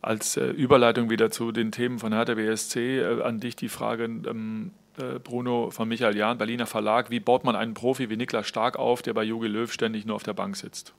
Als 0.00 0.36
äh, 0.36 0.46
Überleitung 0.46 1.10
wieder 1.10 1.30
zu 1.30 1.52
den 1.52 1.70
Themen 1.70 1.98
von 1.98 2.12
Hertha 2.12 2.34
BSC 2.34 3.00
äh, 3.00 3.22
an 3.22 3.40
dich 3.40 3.54
die 3.56 3.68
Frage, 3.68 4.04
ähm, 4.04 4.72
äh, 4.98 5.18
Bruno 5.18 5.70
von 5.70 5.88
Michael 5.88 6.16
Jahn, 6.16 6.38
Berliner 6.38 6.66
Verlag. 6.66 7.10
Wie 7.10 7.20
baut 7.20 7.44
man 7.44 7.56
einen 7.56 7.74
Profi 7.74 8.10
wie 8.10 8.16
Niklas 8.16 8.46
Stark 8.46 8.78
auf, 8.78 9.02
der 9.02 9.14
bei 9.14 9.22
Jogi 9.22 9.46
Löw 9.46 9.72
ständig 9.72 10.04
nur 10.04 10.16
auf 10.16 10.22
der 10.22 10.34
Bank 10.34 10.56
sitzt? 10.56 10.92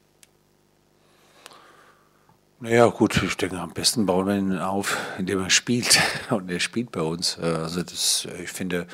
Naja, 2.64 2.88
gut, 2.88 3.22
ich 3.22 3.36
denke, 3.36 3.60
am 3.60 3.74
besten 3.74 4.06
bauen 4.06 4.26
wir 4.26 4.38
ihn 4.38 4.58
auf, 4.58 4.98
indem 5.20 5.44
er 5.44 5.50
spielt. 5.50 6.00
Und 6.30 6.50
er 6.50 6.62
spielt 6.62 6.94
bei 6.94 7.02
uns. 7.02 7.38
Äh, 7.38 7.46
also 7.46 7.84
das, 7.84 8.26
ich 8.42 8.50
finde, 8.54 8.88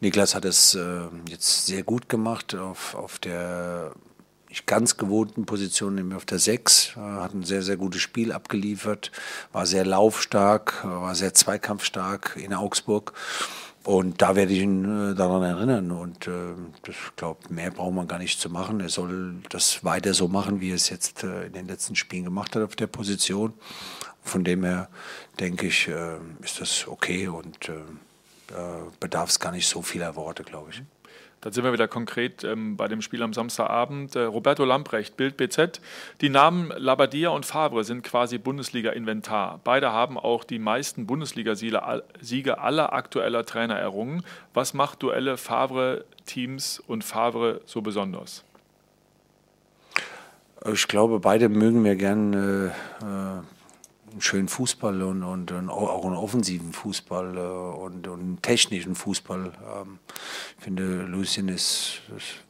Niklas 0.00 0.34
hat 0.34 0.46
es 0.46 0.74
äh, 0.74 1.08
jetzt 1.28 1.66
sehr 1.66 1.82
gut 1.82 2.08
gemacht 2.08 2.54
auf, 2.54 2.94
auf 2.94 3.18
der 3.18 3.92
nicht 4.48 4.66
ganz 4.66 4.96
gewohnten 4.96 5.44
Position, 5.44 5.94
nämlich 5.94 6.16
auf 6.16 6.24
der 6.24 6.38
6. 6.38 6.94
Äh, 6.96 7.00
hat 7.00 7.34
ein 7.34 7.42
sehr, 7.42 7.60
sehr 7.60 7.76
gutes 7.76 8.00
Spiel 8.00 8.32
abgeliefert, 8.32 9.12
war 9.52 9.66
sehr 9.66 9.84
laufstark, 9.84 10.82
war 10.82 11.14
sehr 11.14 11.34
zweikampfstark 11.34 12.38
in 12.42 12.54
Augsburg. 12.54 13.12
Und 13.84 14.22
da 14.22 14.36
werde 14.36 14.52
ich 14.52 14.60
ihn 14.60 15.12
äh, 15.12 15.14
daran 15.14 15.42
erinnern. 15.42 15.90
Und 15.90 16.26
äh, 16.28 16.52
ich 16.88 17.16
glaube, 17.16 17.40
mehr 17.48 17.70
braucht 17.70 17.94
man 17.94 18.06
gar 18.06 18.18
nicht 18.18 18.40
zu 18.40 18.48
machen. 18.48 18.80
Er 18.80 18.88
soll 18.88 19.36
das 19.48 19.84
weiter 19.84 20.14
so 20.14 20.28
machen, 20.28 20.60
wie 20.60 20.70
er 20.70 20.76
es 20.76 20.88
jetzt 20.88 21.24
äh, 21.24 21.46
in 21.46 21.52
den 21.52 21.66
letzten 21.66 21.96
Spielen 21.96 22.24
gemacht 22.24 22.54
hat 22.54 22.62
auf 22.62 22.76
der 22.76 22.86
Position. 22.86 23.52
Von 24.22 24.44
dem 24.44 24.62
her 24.62 24.88
denke 25.40 25.66
ich, 25.66 25.88
äh, 25.88 26.18
ist 26.42 26.60
das 26.60 26.86
okay 26.86 27.26
und 27.26 27.68
äh, 27.68 27.72
bedarf 29.00 29.30
es 29.30 29.40
gar 29.40 29.50
nicht 29.50 29.66
so 29.66 29.82
vieler 29.82 30.14
Worte, 30.14 30.44
glaube 30.44 30.70
ich. 30.70 30.82
Dann 31.42 31.52
sind 31.52 31.64
wir 31.64 31.72
wieder 31.72 31.88
konkret 31.88 32.44
ähm, 32.44 32.76
bei 32.76 32.88
dem 32.88 33.02
Spiel 33.02 33.22
am 33.22 33.32
Samstagabend. 33.32 34.16
Äh, 34.16 34.22
Roberto 34.22 34.64
Lamprecht, 34.64 35.16
Bild 35.16 35.36
BZ. 35.36 35.80
Die 36.20 36.28
Namen 36.28 36.72
Labadia 36.76 37.30
und 37.30 37.44
Favre 37.44 37.84
sind 37.84 38.04
quasi 38.04 38.38
Bundesliga-Inventar. 38.38 39.60
Beide 39.64 39.92
haben 39.92 40.18
auch 40.18 40.44
die 40.44 40.60
meisten 40.60 41.06
Bundesliga-Siege 41.06 42.58
aller 42.58 42.92
aktueller 42.92 43.44
Trainer 43.44 43.74
errungen. 43.74 44.22
Was 44.54 44.72
macht 44.72 45.02
Duelle 45.02 45.36
Favre-Teams 45.36 46.80
und 46.86 47.02
Favre 47.02 47.60
so 47.66 47.82
besonders? 47.82 48.44
Ich 50.72 50.86
glaube, 50.86 51.18
beide 51.18 51.48
mögen 51.48 51.82
wir 51.82 51.96
gern 51.96 52.32
äh, 52.32 52.66
äh 52.66 53.42
schönen 54.20 54.48
Fußball 54.48 55.02
und, 55.02 55.22
und, 55.22 55.52
und 55.52 55.70
auch 55.70 56.04
einen 56.04 56.16
offensiven 56.16 56.72
Fußball 56.72 57.36
äh, 57.36 57.40
und, 57.40 58.06
und 58.06 58.20
einen 58.20 58.42
technischen 58.42 58.94
Fußball. 58.94 59.52
Ähm, 59.76 59.98
ich 60.58 60.64
finde, 60.64 61.02
Lucien 61.02 61.48
ist, 61.48 62.02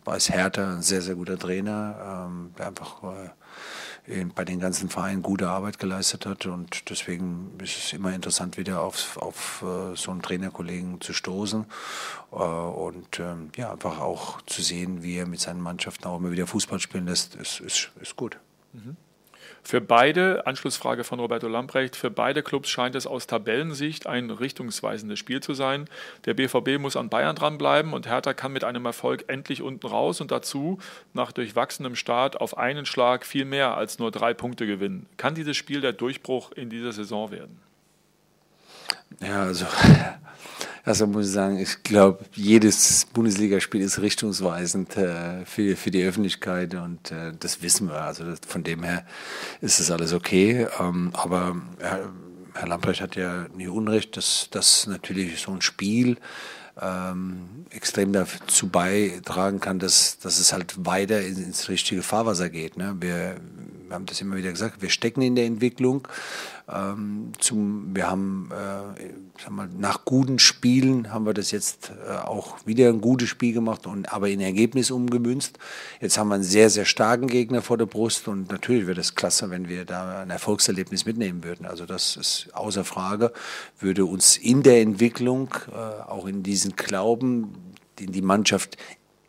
weiß 0.05 0.31
Hertha, 0.31 0.75
ein 0.75 0.83
sehr, 0.83 1.03
sehr 1.03 1.15
guter 1.15 1.39
Trainer, 1.39 2.27
ähm, 2.27 2.55
der 2.59 2.69
einfach 2.69 3.03
äh, 3.03 4.25
bei 4.35 4.45
den 4.45 4.59
ganzen 4.59 4.89
Vereinen 4.89 5.23
gute 5.23 5.49
Arbeit 5.49 5.79
geleistet 5.79 6.27
hat 6.27 6.47
und 6.47 6.91
deswegen 6.91 7.53
ist 7.63 7.79
es 7.79 7.93
immer 7.93 8.13
interessant, 8.13 8.57
wieder 8.57 8.83
auf, 8.83 9.17
auf 9.17 9.63
äh, 9.63 9.95
so 9.95 10.11
einen 10.11 10.23
Trainerkollegen 10.23 11.01
zu 11.01 11.13
stoßen 11.13 11.67
und 12.31 13.21
ähm, 13.21 13.51
ja, 13.55 13.71
einfach 13.71 14.01
auch 14.01 14.41
zu 14.43 14.61
sehen, 14.61 15.05
wie 15.05 15.19
er 15.19 15.27
mit 15.27 15.39
seinen 15.39 15.61
Mannschaften 15.61 16.05
auch 16.07 16.17
immer 16.17 16.33
wieder 16.33 16.49
Fußball 16.49 16.81
spielen 16.81 17.07
lässt, 17.07 17.37
ist, 17.37 17.61
ist, 17.61 17.93
ist 18.01 18.17
gut. 18.17 18.39
Mhm. 18.73 18.97
Für 19.65 19.81
beide, 19.81 20.47
Anschlussfrage 20.47 21.05
von 21.05 21.21
Roberto 21.21 21.47
Lamprecht, 21.47 21.95
für 21.95 22.11
beide 22.11 22.43
Clubs 22.43 22.69
scheint 22.69 22.97
es 22.97 23.07
aus 23.07 23.29
Tabellensicht 23.29 24.09
ein 24.09 24.31
richtungsweisendes 24.31 25.19
Spiel 25.19 25.41
zu 25.41 25.55
sein. 25.55 25.89
Der 26.25 26.35
BVB 26.35 26.79
muss 26.81 26.97
an 26.97 27.09
Bayern 27.09 27.37
dranbleiben 27.37 27.93
und 27.93 28.09
Hertha 28.09 28.35
kann 28.35 28.53
mit 28.53 28.65
einem 28.65 28.85
Erfolg 28.85 29.25
endlich 29.29 29.63
unten 29.63 29.87
raus 29.87 30.21
und 30.21 30.33
dazu 30.33 30.79
nach 31.15 31.31
durchwachsenem 31.31 31.95
Start 31.95 32.41
auf 32.41 32.59
einen 32.59 32.87
Schlag 32.87 33.25
viel 33.25 33.45
mehr 33.45 33.77
als 33.77 34.01
nur 34.01 34.11
drei 34.11 34.35
Punkte 34.35 34.67
gewinnen. 34.67 35.07
Kann 35.17 35.37
dieses 35.37 35.57
Spiel 35.57 35.81
der 35.81 35.93
Durchbruch 35.93 36.51
in 36.53 36.69
dieser 36.69 36.93
Saison 36.93 37.31
werden? 37.31 37.61
Ja, 39.21 39.45
also 39.45 39.67
also 40.85 41.07
muss 41.07 41.27
ich 41.27 41.33
sagen, 41.33 41.59
ich 41.59 41.83
glaube, 41.85 42.25
jedes 42.35 43.07
Bundesligaspiel 43.13 43.81
ist 43.81 44.01
richtungsweisend 44.01 44.97
äh, 44.97 45.45
für, 45.45 45.77
für 45.77 45.91
die 45.91 46.03
Öffentlichkeit 46.03 46.75
und 46.75 47.13
äh, 47.13 47.33
das 47.39 47.63
wissen 47.63 47.89
wir. 47.89 48.03
Also 48.03 48.25
das, 48.25 48.41
von 48.47 48.65
dem 48.65 48.83
her 48.83 49.05
ist 49.61 49.79
das 49.79 49.91
alles 49.91 50.13
okay. 50.13 50.67
Ähm, 50.81 51.11
aber 51.13 51.57
Herr, 51.79 52.11
Herr 52.55 52.69
Lamprecht 52.69 53.01
hat 53.01 53.15
ja 53.15 53.47
nie 53.55 53.69
Unrecht, 53.69 54.17
dass, 54.17 54.49
dass 54.51 54.89
natürlich 54.89 55.41
so 55.41 55.53
ein 55.53 55.63
Spiel 55.63 56.17
ähm, 56.81 57.67
extrem 57.71 58.13
dazu 58.13 58.69
beitragen 58.69 59.61
kann, 59.61 59.79
dass, 59.79 60.19
dass 60.19 60.39
es 60.39 60.53
halt 60.53 60.85
weiter 60.85 61.21
ins 61.21 61.69
richtige 61.69 62.03
Fahrwasser 62.03 62.51
geht. 62.51 62.77
Ne? 62.77 62.97
Wir, 62.99 63.37
wir 63.93 63.97
haben 63.97 64.07
das 64.07 64.23
immer 64.23 64.37
wieder 64.37 64.51
gesagt, 64.51 64.81
wir 64.81 64.89
stecken 64.89 65.21
in 65.21 65.37
der 65.37 65.45
Entwicklung. 65.45 66.09
Ähm, 66.67 67.33
zum, 67.39 67.95
wir 67.95 68.09
haben, 68.09 68.49
äh, 68.51 69.51
mal, 69.51 69.69
nach 69.77 70.07
guten 70.07 70.39
Spielen 70.39 71.13
haben 71.13 71.27
wir 71.27 71.35
das 71.35 71.51
jetzt 71.51 71.93
äh, 72.09 72.17
auch 72.17 72.57
wieder 72.65 72.89
ein 72.89 73.03
gutes 73.03 73.29
Spiel 73.29 73.53
gemacht, 73.53 73.87
und, 73.87 74.11
aber 74.11 74.31
in 74.31 74.41
Ergebnis 74.41 74.91
umgemünzt. 74.91 75.59
Jetzt 76.01 76.17
haben 76.17 76.29
wir 76.29 76.37
einen 76.37 76.43
sehr, 76.43 76.71
sehr 76.71 76.87
starken 76.87 77.27
Gegner 77.27 77.61
vor 77.61 77.77
der 77.77 77.85
Brust 77.85 78.29
und 78.29 78.51
natürlich 78.51 78.87
wäre 78.87 78.97
das 78.97 79.15
klasse, 79.15 79.51
wenn 79.51 79.69
wir 79.69 79.85
da 79.85 80.23
ein 80.23 80.31
Erfolgserlebnis 80.31 81.05
mitnehmen 81.05 81.45
würden. 81.45 81.67
Also 81.67 81.85
das 81.85 82.17
ist 82.17 82.49
außer 82.55 82.85
Frage, 82.85 83.31
würde 83.79 84.07
uns 84.07 84.39
in 84.39 84.63
der 84.63 84.81
Entwicklung, 84.81 85.55
äh, 85.71 85.75
auch 85.75 86.25
in 86.27 86.43
diesen 86.43 86.77
Glauben, 86.77 87.53
den 87.99 88.11
die 88.11 88.23
Mannschaft 88.23 88.79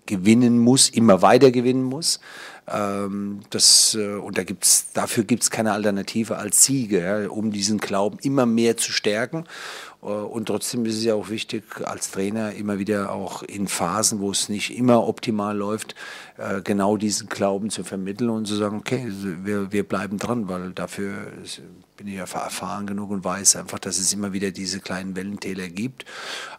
gewinnen 0.05 0.59
muss, 0.59 0.89
immer 0.89 1.21
weiter 1.21 1.51
gewinnen 1.51 1.83
muss, 1.83 2.19
ähm, 2.67 3.41
das, 3.49 3.95
äh, 3.95 4.15
und 4.15 4.37
da 4.37 4.43
gibt's, 4.43 4.93
dafür 4.93 5.25
gibt 5.25 5.43
es 5.43 5.51
keine 5.51 5.73
Alternative 5.73 6.37
als 6.37 6.63
Siege, 6.63 7.01
ja, 7.01 7.29
um 7.29 7.51
diesen 7.51 7.77
Glauben 7.77 8.17
immer 8.21 8.45
mehr 8.45 8.77
zu 8.77 8.91
stärken. 8.93 9.45
Äh, 10.01 10.05
und 10.05 10.45
trotzdem 10.45 10.85
ist 10.85 10.95
es 10.95 11.03
ja 11.03 11.13
auch 11.13 11.29
wichtig, 11.29 11.63
als 11.83 12.11
Trainer 12.11 12.53
immer 12.53 12.79
wieder 12.79 13.11
auch 13.11 13.43
in 13.43 13.67
Phasen, 13.67 14.21
wo 14.21 14.31
es 14.31 14.47
nicht 14.47 14.77
immer 14.77 15.05
optimal 15.05 15.57
läuft, 15.57 15.95
äh, 16.37 16.61
genau 16.61 16.95
diesen 16.95 17.27
Glauben 17.27 17.69
zu 17.69 17.83
vermitteln 17.83 18.29
und 18.29 18.45
zu 18.45 18.55
sagen, 18.55 18.77
okay, 18.77 19.11
wir, 19.43 19.73
wir 19.73 19.83
bleiben 19.83 20.17
dran, 20.17 20.47
weil 20.47 20.71
dafür 20.71 21.33
bin 21.97 22.07
ich 22.07 22.15
ja 22.15 22.21
erfahren 22.21 22.87
genug 22.87 23.11
und 23.11 23.25
weiß 23.25 23.57
einfach, 23.57 23.79
dass 23.79 23.99
es 23.99 24.13
immer 24.13 24.31
wieder 24.31 24.51
diese 24.51 24.79
kleinen 24.79 25.17
Wellentäler 25.17 25.67
gibt. 25.67 26.05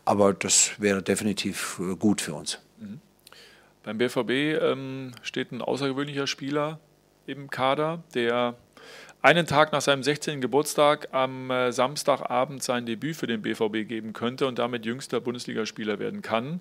Aber 0.04 0.34
das 0.34 0.72
wäre 0.78 1.02
definitiv 1.02 1.80
gut 1.98 2.20
für 2.20 2.34
uns. 2.34 2.58
Beim 3.84 3.98
BVB 3.98 4.30
ähm, 4.62 5.12
steht 5.22 5.52
ein 5.52 5.60
außergewöhnlicher 5.60 6.26
Spieler 6.26 6.80
im 7.26 7.50
Kader, 7.50 8.02
der 8.14 8.56
einen 9.24 9.46
Tag 9.46 9.72
nach 9.72 9.80
seinem 9.80 10.02
16. 10.02 10.42
Geburtstag 10.42 11.08
am 11.12 11.50
äh, 11.50 11.72
Samstagabend 11.72 12.62
sein 12.62 12.84
Debüt 12.84 13.16
für 13.16 13.26
den 13.26 13.40
BVB 13.40 13.88
geben 13.88 14.12
könnte 14.12 14.46
und 14.46 14.58
damit 14.58 14.84
jüngster 14.84 15.18
Bundesligaspieler 15.18 15.98
werden 15.98 16.20
kann. 16.20 16.60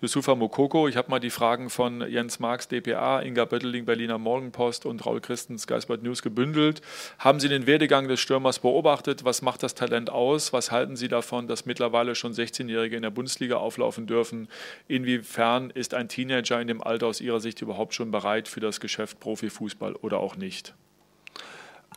Yusufa 0.00 0.36
Mokoko, 0.36 0.86
ich 0.86 0.96
habe 0.96 1.10
mal 1.10 1.18
die 1.18 1.30
Fragen 1.30 1.70
von 1.70 2.08
Jens 2.08 2.38
Marx, 2.38 2.68
DPA, 2.68 3.20
Inga 3.20 3.46
Bötteling, 3.46 3.84
Berliner 3.84 4.18
Morgenpost 4.18 4.86
und 4.86 5.04
Raul 5.04 5.20
Christens, 5.20 5.66
Geisbert 5.66 6.04
News 6.04 6.22
gebündelt. 6.22 6.82
Haben 7.18 7.40
Sie 7.40 7.48
den 7.48 7.66
Werdegang 7.66 8.06
des 8.06 8.20
Stürmers 8.20 8.60
beobachtet? 8.60 9.24
Was 9.24 9.42
macht 9.42 9.64
das 9.64 9.74
Talent 9.74 10.08
aus? 10.08 10.52
Was 10.52 10.70
halten 10.70 10.94
Sie 10.94 11.08
davon, 11.08 11.48
dass 11.48 11.66
mittlerweile 11.66 12.14
schon 12.14 12.32
16-Jährige 12.32 12.94
in 12.94 13.02
der 13.02 13.10
Bundesliga 13.10 13.56
auflaufen 13.56 14.06
dürfen? 14.06 14.46
Inwiefern 14.86 15.70
ist 15.70 15.94
ein 15.94 16.08
Teenager 16.08 16.60
in 16.60 16.68
dem 16.68 16.80
Alter 16.80 17.08
aus 17.08 17.20
Ihrer 17.20 17.40
Sicht 17.40 17.60
überhaupt 17.60 17.92
schon 17.92 18.12
bereit 18.12 18.46
für 18.46 18.60
das 18.60 18.78
Geschäft 18.78 19.18
Profifußball 19.18 19.96
oder 19.96 20.20
auch 20.20 20.36
nicht? 20.36 20.74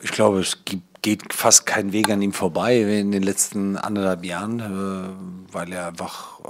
Ich 0.01 0.11
glaube, 0.11 0.39
es 0.39 0.63
gibt, 0.65 1.01
geht 1.01 1.33
fast 1.33 1.65
kein 1.65 1.93
Weg 1.93 2.09
an 2.09 2.21
ihm 2.21 2.33
vorbei 2.33 2.81
in 2.99 3.11
den 3.11 3.23
letzten 3.23 3.77
anderthalb 3.77 4.25
Jahren, 4.25 4.59
äh, 4.59 5.53
weil 5.53 5.71
er 5.73 5.87
einfach 5.87 6.39
äh, 6.41 6.43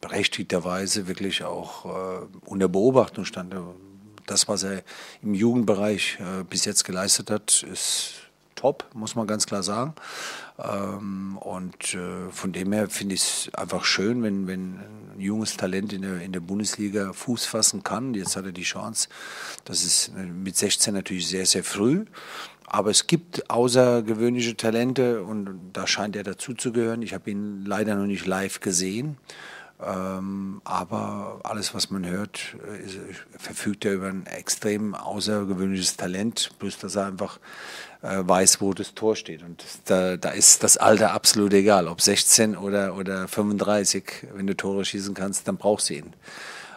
berechtigterweise 0.00 1.06
wirklich 1.06 1.44
auch 1.44 1.84
äh, 1.86 2.26
unter 2.44 2.68
Beobachtung 2.68 3.24
stand. 3.24 3.54
Das, 4.26 4.48
was 4.48 4.62
er 4.62 4.82
im 5.22 5.34
Jugendbereich 5.34 6.18
äh, 6.20 6.44
bis 6.44 6.64
jetzt 6.64 6.84
geleistet 6.84 7.30
hat, 7.30 7.62
ist 7.70 8.14
top, 8.54 8.86
muss 8.94 9.14
man 9.14 9.26
ganz 9.26 9.46
klar 9.46 9.62
sagen. 9.62 9.94
Ähm, 10.58 11.36
und 11.38 11.94
äh, 11.94 12.30
von 12.30 12.52
dem 12.52 12.72
her 12.72 12.88
finde 12.88 13.14
ich 13.14 13.22
es 13.22 13.54
einfach 13.54 13.84
schön, 13.84 14.22
wenn, 14.22 14.46
wenn 14.46 14.78
ein 15.14 15.20
junges 15.20 15.56
Talent 15.56 15.92
in 15.92 16.02
der, 16.02 16.20
in 16.20 16.32
der 16.32 16.40
Bundesliga 16.40 17.12
Fuß 17.12 17.46
fassen 17.46 17.82
kann. 17.82 18.14
Jetzt 18.14 18.36
hat 18.36 18.46
er 18.46 18.52
die 18.52 18.62
Chance. 18.62 19.08
Das 19.64 19.84
ist 19.84 20.12
äh, 20.16 20.22
mit 20.22 20.56
16 20.56 20.94
natürlich 20.94 21.28
sehr, 21.28 21.46
sehr 21.46 21.64
früh. 21.64 22.04
Aber 22.66 22.90
es 22.90 23.06
gibt 23.06 23.50
außergewöhnliche 23.50 24.56
Talente 24.56 25.22
und 25.22 25.60
da 25.72 25.86
scheint 25.86 26.16
er 26.16 26.22
dazu 26.22 26.54
zu 26.54 26.72
gehören. 26.72 27.02
Ich 27.02 27.14
habe 27.14 27.30
ihn 27.30 27.64
leider 27.64 27.94
noch 27.94 28.06
nicht 28.06 28.26
live 28.26 28.60
gesehen. 28.60 29.16
Ähm, 29.84 30.60
aber 30.64 31.40
alles, 31.42 31.74
was 31.74 31.90
man 31.90 32.06
hört, 32.06 32.56
äh, 32.66 32.84
ist, 32.84 32.98
verfügt 33.36 33.84
er 33.84 33.94
über 33.94 34.06
ein 34.06 34.24
extrem 34.26 34.94
außergewöhnliches 34.94 35.96
Talent, 35.96 36.50
bloß 36.58 36.78
dass 36.78 36.94
er 36.94 37.06
einfach 37.06 37.38
äh, 38.02 38.22
weiß, 38.22 38.60
wo 38.60 38.72
das 38.72 38.94
Tor 38.94 39.16
steht. 39.16 39.42
Und 39.42 39.64
da, 39.86 40.16
da 40.16 40.30
ist 40.30 40.62
das 40.62 40.76
Alter 40.76 41.12
absolut 41.12 41.52
egal, 41.52 41.88
ob 41.88 42.00
16 42.00 42.56
oder, 42.56 42.96
oder 42.96 43.26
35. 43.26 44.28
Wenn 44.34 44.46
du 44.46 44.56
Tore 44.56 44.84
schießen 44.84 45.12
kannst, 45.12 45.48
dann 45.48 45.56
brauchst 45.56 45.90
du 45.90 45.94
ihn. 45.94 46.12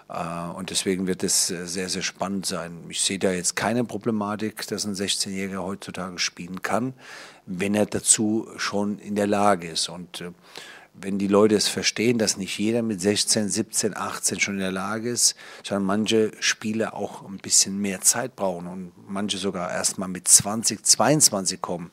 Äh, 0.09 0.49
und 0.55 0.69
deswegen 0.69 1.07
wird 1.07 1.23
es 1.23 1.49
äh, 1.49 1.67
sehr, 1.67 1.89
sehr 1.89 2.01
spannend 2.01 2.45
sein. 2.45 2.83
Ich 2.89 3.01
sehe 3.01 3.19
da 3.19 3.31
jetzt 3.31 3.55
keine 3.55 3.83
Problematik, 3.83 4.67
dass 4.67 4.85
ein 4.85 4.95
16-Jähriger 4.95 5.63
heutzutage 5.63 6.19
spielen 6.19 6.61
kann, 6.61 6.93
wenn 7.45 7.75
er 7.75 7.85
dazu 7.85 8.47
schon 8.57 8.99
in 8.99 9.15
der 9.15 9.27
Lage 9.27 9.69
ist. 9.69 9.89
Und 9.89 10.21
äh, 10.21 10.31
wenn 10.99 11.19
die 11.19 11.27
Leute 11.27 11.55
es 11.55 11.67
verstehen, 11.67 12.17
dass 12.17 12.37
nicht 12.37 12.57
jeder 12.57 12.81
mit 12.81 13.01
16, 13.01 13.49
17, 13.49 13.95
18 13.95 14.39
schon 14.39 14.55
in 14.55 14.61
der 14.61 14.71
Lage 14.71 15.09
ist, 15.09 15.35
sondern 15.63 15.85
manche 15.85 16.31
Spieler 16.39 16.95
auch 16.95 17.23
ein 17.23 17.37
bisschen 17.37 17.79
mehr 17.79 18.01
Zeit 18.01 18.35
brauchen 18.35 18.67
und 18.67 18.91
manche 19.07 19.37
sogar 19.37 19.71
erst 19.71 19.99
mal 19.99 20.07
mit 20.07 20.27
20, 20.27 20.83
22 20.83 21.61
kommen, 21.61 21.91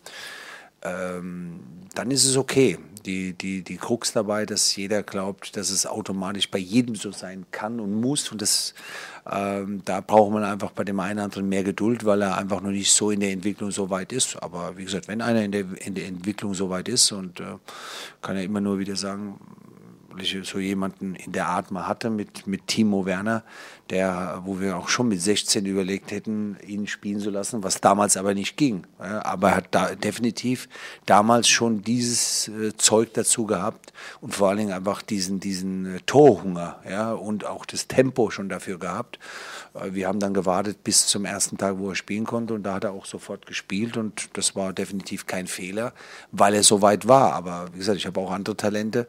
ähm, 0.84 1.60
dann 1.94 2.10
ist 2.10 2.24
es 2.24 2.36
okay. 2.36 2.78
Die, 3.06 3.34
die, 3.34 3.60
die 3.62 3.76
Krux 3.76 4.12
dabei, 4.12 4.46
dass 4.46 4.74
jeder 4.76 5.02
glaubt, 5.02 5.58
dass 5.58 5.68
es 5.68 5.86
automatisch 5.86 6.50
bei 6.50 6.58
jedem 6.58 6.94
so 6.94 7.12
sein 7.12 7.44
kann 7.50 7.78
und 7.78 8.00
muss. 8.00 8.32
Und 8.32 8.40
das, 8.40 8.72
ähm, 9.30 9.82
da 9.84 10.00
braucht 10.00 10.32
man 10.32 10.42
einfach 10.42 10.70
bei 10.70 10.84
dem 10.84 10.98
einen 11.00 11.18
oder 11.18 11.24
anderen 11.24 11.48
mehr 11.50 11.64
Geduld, 11.64 12.06
weil 12.06 12.22
er 12.22 12.38
einfach 12.38 12.62
noch 12.62 12.70
nicht 12.70 12.90
so 12.90 13.10
in 13.10 13.20
der 13.20 13.32
Entwicklung 13.32 13.70
so 13.70 13.90
weit 13.90 14.10
ist. 14.10 14.42
Aber 14.42 14.78
wie 14.78 14.84
gesagt, 14.84 15.06
wenn 15.08 15.20
einer 15.20 15.44
in 15.44 15.52
der, 15.52 15.66
in 15.84 15.94
der 15.94 16.06
Entwicklung 16.06 16.54
so 16.54 16.70
weit 16.70 16.88
ist 16.88 17.12
und 17.12 17.40
äh, 17.40 17.56
kann 18.22 18.36
er 18.36 18.42
immer 18.42 18.62
nur 18.62 18.78
wieder 18.78 18.96
sagen, 18.96 19.38
so 20.42 20.58
jemanden 20.58 21.14
in 21.14 21.32
der 21.32 21.48
Art 21.48 21.70
mal 21.70 21.86
hatte 21.86 22.10
mit, 22.10 22.46
mit 22.46 22.66
Timo 22.66 23.06
Werner, 23.06 23.42
der, 23.90 24.40
wo 24.44 24.60
wir 24.60 24.76
auch 24.76 24.88
schon 24.88 25.08
mit 25.08 25.20
16 25.20 25.66
überlegt 25.66 26.10
hätten, 26.10 26.56
ihn 26.66 26.86
spielen 26.86 27.20
zu 27.20 27.30
lassen, 27.30 27.62
was 27.62 27.80
damals 27.80 28.16
aber 28.16 28.32
nicht 28.32 28.56
ging. 28.56 28.86
Aber 28.98 29.50
er 29.50 29.56
hat 29.56 29.68
da 29.72 29.94
definitiv 29.94 30.68
damals 31.04 31.48
schon 31.48 31.82
dieses 31.82 32.48
äh, 32.48 32.74
Zeug 32.76 33.12
dazu 33.12 33.44
gehabt 33.44 33.92
und 34.20 34.34
vor 34.34 34.48
allen 34.48 34.58
Dingen 34.58 34.72
einfach 34.72 35.02
diesen, 35.02 35.38
diesen 35.38 35.96
äh, 35.96 36.00
Torhunger 36.06 36.80
ja, 36.88 37.12
und 37.12 37.44
auch 37.44 37.66
das 37.66 37.86
Tempo 37.86 38.30
schon 38.30 38.48
dafür 38.48 38.78
gehabt. 38.78 39.18
Äh, 39.74 39.92
wir 39.92 40.08
haben 40.08 40.20
dann 40.20 40.32
gewartet 40.32 40.82
bis 40.82 41.06
zum 41.06 41.26
ersten 41.26 41.58
Tag, 41.58 41.78
wo 41.78 41.90
er 41.90 41.94
spielen 41.94 42.24
konnte 42.24 42.54
und 42.54 42.62
da 42.62 42.74
hat 42.74 42.84
er 42.84 42.92
auch 42.92 43.04
sofort 43.06 43.44
gespielt 43.44 43.98
und 43.98 44.30
das 44.32 44.56
war 44.56 44.72
definitiv 44.72 45.26
kein 45.26 45.46
Fehler, 45.46 45.92
weil 46.32 46.54
er 46.54 46.62
so 46.62 46.80
weit 46.80 47.06
war. 47.06 47.34
Aber 47.34 47.66
wie 47.74 47.78
gesagt, 47.78 47.98
ich 47.98 48.06
habe 48.06 48.18
auch 48.20 48.30
andere 48.30 48.56
Talente 48.56 49.06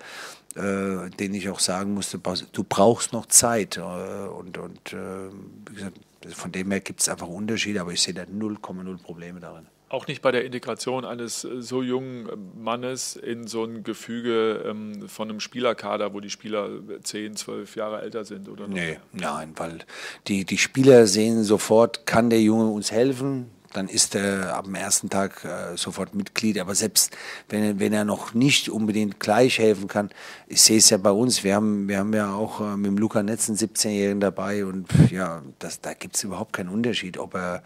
äh, 0.55 1.09
den 1.09 1.33
ich 1.33 1.49
auch 1.49 1.59
sagen 1.59 1.93
musste, 1.93 2.19
du 2.51 2.63
brauchst 2.63 3.13
noch 3.13 3.25
Zeit. 3.25 3.77
Äh, 3.77 3.81
und, 3.81 4.57
und 4.57 4.93
äh, 4.93 5.29
wie 5.69 5.75
gesagt, 5.75 5.97
von 6.33 6.51
dem 6.51 6.71
her 6.71 6.79
gibt 6.79 7.01
es 7.01 7.09
einfach 7.09 7.27
Unterschiede, 7.27 7.81
aber 7.81 7.91
ich 7.91 8.01
sehe 8.01 8.13
da 8.13 8.23
0,0 8.23 8.97
Probleme 9.01 9.39
darin. 9.39 9.67
Auch 9.87 10.07
nicht 10.07 10.21
bei 10.23 10.31
der 10.31 10.43
Integration 10.43 11.05
eines 11.05 11.43
äh, 11.43 11.61
so 11.61 11.83
jungen 11.83 12.27
Mannes 12.57 13.15
in 13.15 13.47
so 13.47 13.65
ein 13.65 13.83
Gefüge 13.83 14.63
ähm, 14.65 15.07
von 15.07 15.29
einem 15.29 15.39
Spielerkader, 15.39 16.13
wo 16.13 16.19
die 16.19 16.29
Spieler 16.29 16.69
10, 17.03 17.35
12 17.35 17.75
Jahre 17.75 18.01
älter 18.01 18.25
sind, 18.25 18.49
oder? 18.49 18.67
Nee, 18.67 18.97
nein, 19.11 19.53
weil 19.57 19.79
die, 20.27 20.43
die 20.43 20.57
Spieler 20.57 21.05
sehen 21.05 21.43
sofort, 21.43 22.05
kann 22.05 22.29
der 22.29 22.41
Junge 22.41 22.71
uns 22.71 22.91
helfen? 22.91 23.51
Dann 23.75 23.87
ist 23.87 24.15
er 24.15 24.55
am 24.55 24.73
ersten 24.75 25.09
Tag 25.09 25.43
äh, 25.43 25.75
sofort 25.75 26.15
Mitglied. 26.15 26.59
Aber 26.59 26.75
selbst 26.75 27.15
wenn, 27.49 27.79
wenn 27.79 27.93
er 27.93 28.05
noch 28.05 28.33
nicht 28.33 28.69
unbedingt 28.69 29.19
gleich 29.19 29.59
helfen 29.59 29.87
kann, 29.87 30.09
ich 30.47 30.61
sehe 30.61 30.77
es 30.77 30.89
ja 30.89 30.97
bei 30.97 31.11
uns, 31.11 31.43
wir 31.43 31.55
haben, 31.55 31.87
wir 31.87 31.99
haben 31.99 32.13
ja 32.13 32.33
auch 32.33 32.61
äh, 32.61 32.77
mit 32.77 32.87
dem 32.87 32.97
Luca 32.97 33.23
Netz 33.23 33.49
einen 33.49 33.57
17-Jährigen 33.57 34.19
dabei 34.19 34.65
und 34.65 34.87
ja, 35.11 35.41
das, 35.59 35.81
da 35.81 35.93
gibt 35.93 36.15
es 36.15 36.23
überhaupt 36.23 36.53
keinen 36.53 36.69
Unterschied, 36.69 37.17
ob 37.17 37.35
er 37.35 37.63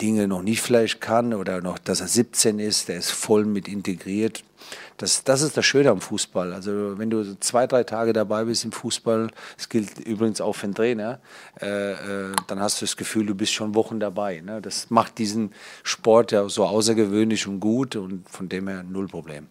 Dinge 0.00 0.28
noch 0.28 0.42
nicht 0.42 0.62
vielleicht 0.62 1.00
kann 1.00 1.34
oder 1.34 1.60
noch, 1.60 1.78
dass 1.78 2.00
er 2.00 2.08
17 2.08 2.58
ist, 2.58 2.88
der 2.88 2.96
ist 2.96 3.10
voll 3.10 3.44
mit 3.44 3.68
integriert. 3.68 4.42
Das, 4.96 5.24
das 5.24 5.42
ist 5.42 5.56
das 5.56 5.66
Schöne 5.66 5.90
am 5.90 6.00
Fußball. 6.00 6.52
Also 6.52 6.98
wenn 6.98 7.10
du 7.10 7.38
zwei, 7.40 7.66
drei 7.66 7.84
Tage 7.84 8.12
dabei 8.12 8.44
bist 8.44 8.64
im 8.64 8.72
Fußball, 8.72 9.30
das 9.56 9.68
gilt 9.68 9.98
übrigens 9.98 10.40
auch 10.40 10.54
für 10.54 10.66
den 10.66 10.74
Trainer, 10.74 11.20
äh, 11.60 11.92
äh, 11.92 12.32
dann 12.46 12.60
hast 12.60 12.80
du 12.80 12.86
das 12.86 12.96
Gefühl, 12.96 13.26
du 13.26 13.34
bist 13.34 13.52
schon 13.52 13.74
Wochen 13.74 14.00
dabei. 14.00 14.40
Ne? 14.40 14.62
Das 14.62 14.90
macht 14.90 15.18
diesen 15.18 15.52
Sport 15.82 16.32
ja 16.32 16.48
so 16.48 16.64
außergewöhnlich 16.64 17.46
und 17.46 17.60
gut 17.60 17.96
und 17.96 18.28
von 18.28 18.48
dem 18.48 18.68
her 18.68 18.82
null 18.82 19.08
Problem. 19.08 19.48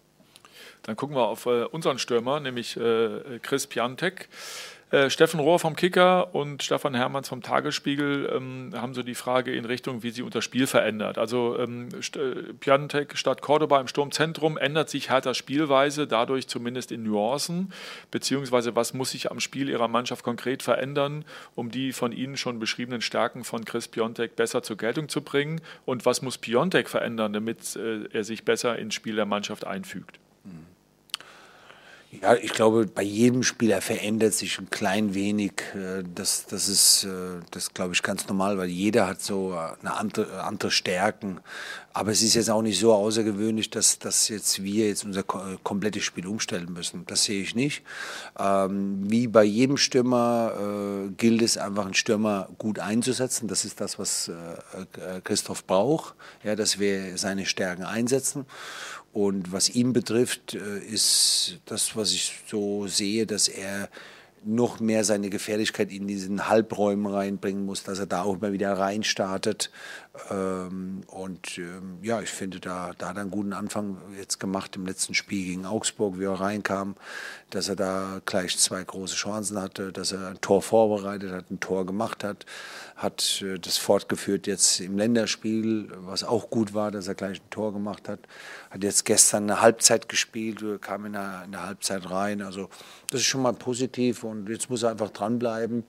Dann 0.84 0.98
gucken 0.98 1.16
wir 1.16 1.24
auf 1.24 1.46
äh, 1.46 1.64
unseren 1.64 1.98
Stürmer, 1.98 2.40
nämlich 2.40 2.76
äh, 2.78 3.40
Chris 3.42 3.68
Piantek. 3.68 4.28
Äh, 4.94 5.10
Steffen 5.10 5.40
Rohr 5.40 5.58
vom 5.58 5.76
Kicker 5.76 6.36
und 6.36 6.62
Stefan 6.62 6.94
Hermanns 6.94 7.28
vom 7.28 7.42
Tagesspiegel 7.42 8.32
ähm, 8.32 8.70
haben 8.76 8.94
so 8.94 9.02
die 9.02 9.16
Frage 9.16 9.52
in 9.52 9.66
Richtung, 9.66 10.04
wie 10.04 10.12
sie 10.12 10.22
unser 10.22 10.44
Spiel 10.44 10.68
verändert. 10.68 11.18
Also 11.18 11.58
ähm, 11.58 11.90
äh, 12.16 12.54
Piantek 12.54 13.18
statt 13.18 13.42
Cordoba 13.42 13.82
im 13.82 13.88
Sturmzentrum 13.88 14.56
ändert 14.56 14.92
sich 14.92 15.10
Herthas 15.10 15.36
Spielweise, 15.36 16.06
dadurch 16.06 16.48
zumindest 16.48 16.92
in 16.92 17.02
Nuancen, 17.02 17.74
beziehungsweise 18.12 18.76
was 18.76 18.94
muss 18.94 19.10
sich 19.10 19.32
am 19.32 19.40
Spiel 19.40 19.68
ihrer 19.68 19.88
Mannschaft 19.88 20.24
konkret 20.24 20.62
verändern, 20.62 21.26
um 21.56 21.72
die 21.72 21.92
von 21.92 22.12
Ihnen 22.12 22.38
schon 22.38 22.60
beschriebenen 22.60 23.02
Stärken 23.02 23.44
von 23.44 23.66
Chris 23.66 23.88
Piontek 23.88 24.36
besser 24.36 24.62
zur 24.62 24.78
Geltung 24.78 25.10
zu 25.10 25.24
bringen 25.24 25.60
und 25.86 26.06
was 26.06 26.22
muss 26.22 26.38
Piontek 26.38 26.88
verändern, 26.88 27.34
damit 27.34 27.76
äh, 27.78 28.04
er 28.14 28.24
sich 28.24 28.46
besser 28.46 28.78
ins 28.78 28.94
Spiel 28.94 29.16
der 29.16 29.26
Mannschaft 29.26 29.66
einfügt? 29.66 30.20
Mhm. 30.44 30.73
Ja, 32.22 32.36
ich 32.36 32.54
glaube, 32.54 32.86
bei 32.86 33.02
jedem 33.02 33.42
Spieler 33.42 33.82
verändert 33.82 34.34
sich 34.34 34.60
ein 34.60 34.70
klein 34.70 35.16
wenig. 35.16 35.54
Äh, 35.74 36.04
das, 36.14 36.46
das 36.46 36.70
ist, 36.70 37.06
äh, 37.06 37.40
das 37.50 37.74
glaube 37.74 37.94
ich, 37.94 38.04
ganz 38.04 38.28
normal, 38.28 38.58
weil 38.58 38.70
jeder 38.70 39.08
hat 39.08 39.22
so 39.22 39.58
eine 39.82 39.96
andere, 39.96 40.44
andere 40.44 40.70
Stärken. 40.70 41.40
Aber 41.92 42.12
es 42.12 42.22
ist 42.22 42.34
jetzt 42.34 42.50
auch 42.50 42.62
nicht 42.62 42.80
so 42.80 42.94
außergewöhnlich, 42.94 43.70
dass, 43.70 44.00
dass 44.00 44.28
jetzt 44.28 44.64
wir 44.64 44.88
jetzt 44.88 45.06
unser 45.06 45.24
komplettes 45.24 46.04
Spiel 46.04 46.28
umstellen 46.28 46.74
müssen. 46.74 47.06
Das 47.06 47.24
sehe 47.24 47.42
ich 47.42 47.56
nicht. 47.56 47.84
Ähm, 48.38 49.04
wie 49.10 49.28
bei 49.28 49.44
jedem 49.44 49.78
Stürmer 49.78 50.54
äh, 50.60 51.10
gilt 51.12 51.42
es 51.42 51.58
einfach, 51.58 51.86
einen 51.86 51.94
Stürmer 51.94 52.50
gut 52.58 52.80
einzusetzen. 52.80 53.48
Das 53.48 53.64
ist 53.64 53.80
das, 53.80 53.98
was 53.98 54.28
äh, 54.28 55.22
Christoph 55.24 55.66
braucht, 55.66 56.16
ja, 56.44 56.56
dass 56.56 56.80
wir 56.80 57.18
seine 57.18 57.46
Stärken 57.46 57.84
einsetzen. 57.84 58.46
Und 59.14 59.52
was 59.52 59.70
ihn 59.70 59.94
betrifft, 59.94 60.56
äh, 60.56 60.80
ist 60.80 61.60
das, 61.66 61.96
was 61.96 62.12
ich 62.12 62.42
so 62.48 62.88
sehe, 62.88 63.26
dass 63.26 63.48
er 63.48 63.90
noch 64.46 64.80
mehr 64.80 65.04
seine 65.04 65.30
Gefährlichkeit 65.30 65.92
in 65.92 66.08
diesen 66.08 66.50
Halbräumen 66.50 67.06
reinbringen 67.06 67.66
muss, 67.66 67.84
dass 67.84 68.00
er 68.00 68.06
da 68.06 68.24
auch 68.24 68.42
mal 68.42 68.54
wieder 68.54 68.74
reinstartet. 68.78 69.72
Ähm, 70.30 71.02
und 71.08 71.58
ähm, 71.58 72.00
ja, 72.02 72.22
ich 72.22 72.30
finde, 72.30 72.60
da, 72.60 72.92
da 72.98 73.10
hat 73.10 73.18
er 73.18 73.22
einen 73.22 73.32
guten 73.32 73.54
Anfang 73.54 73.98
jetzt 74.18 74.40
gemacht 74.40 74.76
im 74.76 74.86
letzten 74.86 75.14
Spiel 75.14 75.46
gegen 75.46 75.66
Augsburg, 75.66 76.20
wie 76.20 76.26
er 76.26 76.40
reinkam, 76.40 76.96
dass 77.52 77.70
er 77.70 77.76
da 77.76 78.22
gleich 78.26 78.58
zwei 78.58 78.84
große 78.84 79.16
Chancen 79.16 79.62
hatte, 79.62 79.92
dass 79.92 80.12
er 80.12 80.30
ein 80.30 80.42
Tor 80.42 80.62
vorbereitet 80.62 81.32
hat, 81.32 81.50
ein 81.50 81.60
Tor 81.60 81.86
gemacht 81.86 82.24
hat, 82.24 82.46
hat 82.96 83.42
äh, 83.42 83.60
das 83.60 83.78
fortgeführt 83.78 84.48
jetzt 84.48 84.80
im 84.80 84.98
Länderspiel, 84.98 85.90
was 85.98 86.24
auch 86.24 86.50
gut 86.50 86.74
war, 86.74 86.92
dass 86.92 87.08
er 87.08 87.16
gleich 87.16 87.42
ein 87.42 87.50
Tor 87.50 87.74
gemacht 87.74 88.08
hat, 88.08 88.20
hat 88.70 88.84
jetzt 88.84 89.06
gestern 89.06 89.44
eine 89.44 89.62
Halbzeit 89.62 90.10
gespielt, 90.10 90.64
kam 90.82 91.06
in 91.06 91.14
der, 91.14 91.44
in 91.46 91.52
der 91.52 91.66
Halbzeit 91.66 92.10
rein, 92.10 92.42
also 92.42 92.70
das 93.10 93.22
ist 93.22 93.28
schon 93.28 93.42
mal 93.42 93.54
positiv 93.54 94.24
und 94.24 94.50
jetzt 94.50 94.70
muss 94.70 94.84
er 94.84 94.92
einfach 94.92 95.10
dranbleiben 95.10 95.84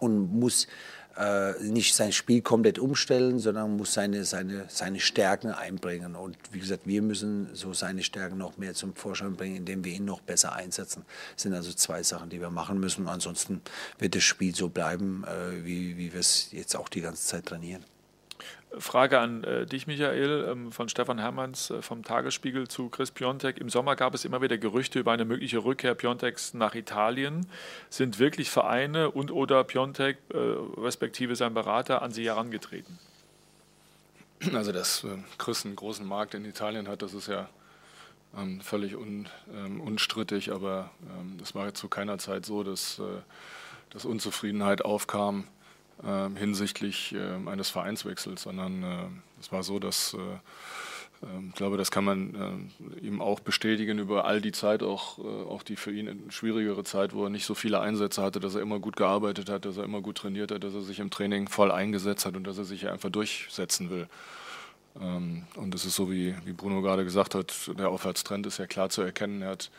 und 0.00 0.38
muss 0.38 0.66
äh, 1.16 1.52
nicht 1.62 1.94
sein 1.94 2.12
Spiel 2.12 2.42
komplett 2.42 2.78
umstellen, 2.78 3.38
sondern 3.38 3.76
muss 3.76 3.94
seine, 3.94 4.24
seine, 4.24 4.64
seine 4.68 5.00
Stärken 5.00 5.50
einbringen. 5.50 6.16
Und 6.16 6.36
wie 6.52 6.60
gesagt, 6.60 6.86
wir 6.86 7.02
müssen 7.02 7.48
so 7.54 7.72
seine 7.72 8.02
Stärken 8.02 8.38
noch 8.38 8.56
mehr 8.56 8.74
zum 8.74 8.94
Vorschein 8.94 9.36
bringen, 9.36 9.56
indem 9.56 9.84
wir 9.84 9.92
ihn 9.92 10.04
noch 10.04 10.20
besser 10.20 10.54
einsetzen. 10.54 11.04
Das 11.34 11.42
sind 11.42 11.54
also 11.54 11.72
zwei 11.72 12.02
Sachen, 12.02 12.30
die 12.30 12.40
wir 12.40 12.50
machen 12.50 12.80
müssen. 12.80 13.08
Ansonsten 13.08 13.62
wird 13.98 14.14
das 14.14 14.22
Spiel 14.22 14.54
so 14.54 14.68
bleiben, 14.68 15.24
äh, 15.24 15.64
wie, 15.64 15.96
wie 15.96 16.12
wir 16.12 16.20
es 16.20 16.48
jetzt 16.52 16.76
auch 16.76 16.88
die 16.88 17.00
ganze 17.00 17.22
Zeit 17.22 17.46
trainieren. 17.46 17.84
Frage 18.78 19.18
an 19.18 19.44
äh, 19.44 19.66
dich, 19.66 19.86
Michael, 19.86 20.48
ähm, 20.50 20.72
von 20.72 20.88
Stefan 20.88 21.18
Hermanns 21.18 21.70
äh, 21.70 21.82
vom 21.82 22.02
Tagesspiegel 22.02 22.68
zu 22.68 22.88
Chris 22.88 23.10
Piontek. 23.10 23.58
Im 23.58 23.68
Sommer 23.68 23.96
gab 23.96 24.14
es 24.14 24.24
immer 24.24 24.40
wieder 24.40 24.58
Gerüchte 24.58 24.98
über 24.98 25.12
eine 25.12 25.24
mögliche 25.24 25.64
Rückkehr 25.64 25.94
Pionteks 25.94 26.54
nach 26.54 26.74
Italien. 26.74 27.46
Sind 27.90 28.18
wirklich 28.18 28.50
Vereine 28.50 29.10
und 29.10 29.30
oder 29.30 29.64
Piontek, 29.64 30.18
äh, 30.32 30.36
respektive 30.36 31.36
sein 31.36 31.54
Berater, 31.54 32.02
an 32.02 32.12
Sie 32.12 32.26
herangetreten? 32.26 32.98
Also, 34.52 34.72
dass 34.72 35.04
äh, 35.04 35.08
Chris 35.38 35.64
einen 35.64 35.76
großen 35.76 36.06
Markt 36.06 36.34
in 36.34 36.44
Italien 36.44 36.88
hat, 36.88 37.02
das 37.02 37.14
ist 37.14 37.28
ja 37.28 37.48
ähm, 38.36 38.60
völlig 38.60 38.96
un, 38.96 39.28
ähm, 39.54 39.80
unstrittig, 39.80 40.52
aber 40.52 40.90
ähm, 41.18 41.38
es 41.42 41.54
war 41.54 41.74
zu 41.74 41.88
keiner 41.88 42.18
Zeit 42.18 42.46
so, 42.46 42.62
dass, 42.62 42.98
äh, 42.98 43.02
dass 43.90 44.04
Unzufriedenheit 44.04 44.84
aufkam 44.84 45.46
äh, 46.06 46.38
hinsichtlich 46.38 47.14
äh, 47.14 47.48
eines 47.48 47.70
Vereinswechsels, 47.70 48.42
sondern 48.42 48.82
äh, 48.82 48.96
es 49.40 49.52
war 49.52 49.62
so, 49.62 49.78
dass 49.78 50.14
äh, 50.14 50.18
ähm, 51.26 51.48
ich 51.50 51.54
glaube, 51.54 51.76
das 51.76 51.90
kann 51.90 52.04
man 52.04 52.70
äh, 53.00 53.06
ihm 53.06 53.20
auch 53.20 53.40
bestätigen 53.40 53.98
über 53.98 54.24
all 54.24 54.40
die 54.40 54.52
Zeit, 54.52 54.82
auch, 54.82 55.18
auch 55.18 55.62
die 55.62 55.76
für 55.76 55.92
ihn 55.92 56.30
schwierigere 56.30 56.84
Zeit, 56.84 57.14
wo 57.14 57.24
er 57.24 57.30
nicht 57.30 57.46
so 57.46 57.54
viele 57.54 57.80
Einsätze 57.80 58.22
hatte, 58.22 58.40
dass 58.40 58.54
er 58.54 58.62
immer 58.62 58.78
gut 58.78 58.96
gearbeitet 58.96 59.48
hat, 59.48 59.64
dass 59.64 59.76
er 59.76 59.84
immer 59.84 60.00
gut 60.00 60.18
trainiert 60.18 60.50
hat, 60.50 60.64
dass 60.64 60.74
er 60.74 60.82
sich 60.82 60.98
im 60.98 61.10
Training 61.10 61.48
voll 61.48 61.70
eingesetzt 61.70 62.26
hat 62.26 62.36
und 62.36 62.44
dass 62.44 62.58
er 62.58 62.64
sich 62.64 62.88
einfach 62.88 63.10
durchsetzen 63.10 63.90
will. 63.90 64.08
Ähm, 65.00 65.44
und 65.56 65.74
es 65.74 65.84
ist 65.84 65.96
so, 65.96 66.10
wie, 66.10 66.34
wie 66.44 66.52
Bruno 66.52 66.82
gerade 66.82 67.04
gesagt 67.04 67.34
hat, 67.34 67.54
der 67.78 67.88
Aufwärtstrend 67.88 68.46
ist 68.46 68.58
ja 68.58 68.66
klar 68.66 68.90
zu 68.90 69.02
erkennen. 69.02 69.42
Er 69.42 69.50
hat 69.50 69.70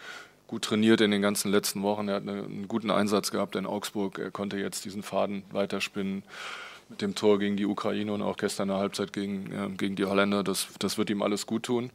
gut 0.47 0.63
trainiert 0.63 1.01
in 1.01 1.11
den 1.11 1.21
ganzen 1.21 1.51
letzten 1.51 1.83
Wochen. 1.83 2.07
Er 2.07 2.15
hat 2.15 2.27
einen 2.27 2.67
guten 2.67 2.91
Einsatz 2.91 3.31
gehabt 3.31 3.55
in 3.55 3.65
Augsburg. 3.65 4.19
Er 4.19 4.31
konnte 4.31 4.57
jetzt 4.57 4.85
diesen 4.85 5.03
Faden 5.03 5.43
weiterspinnen 5.51 6.23
mit 6.89 7.01
dem 7.01 7.15
Tor 7.15 7.39
gegen 7.39 7.57
die 7.57 7.65
Ukraine 7.65 8.13
und 8.13 8.21
auch 8.21 8.37
gestern 8.37 8.69
in 8.69 8.75
der 8.75 8.77
Halbzeit 8.79 9.13
gegen, 9.13 9.51
äh, 9.51 9.69
gegen 9.75 9.95
die 9.95 10.05
Holländer. 10.05 10.43
Das, 10.43 10.67
das 10.79 10.97
wird 10.97 11.09
ihm 11.09 11.21
alles 11.21 11.45
gut 11.45 11.63
tun. 11.63 11.91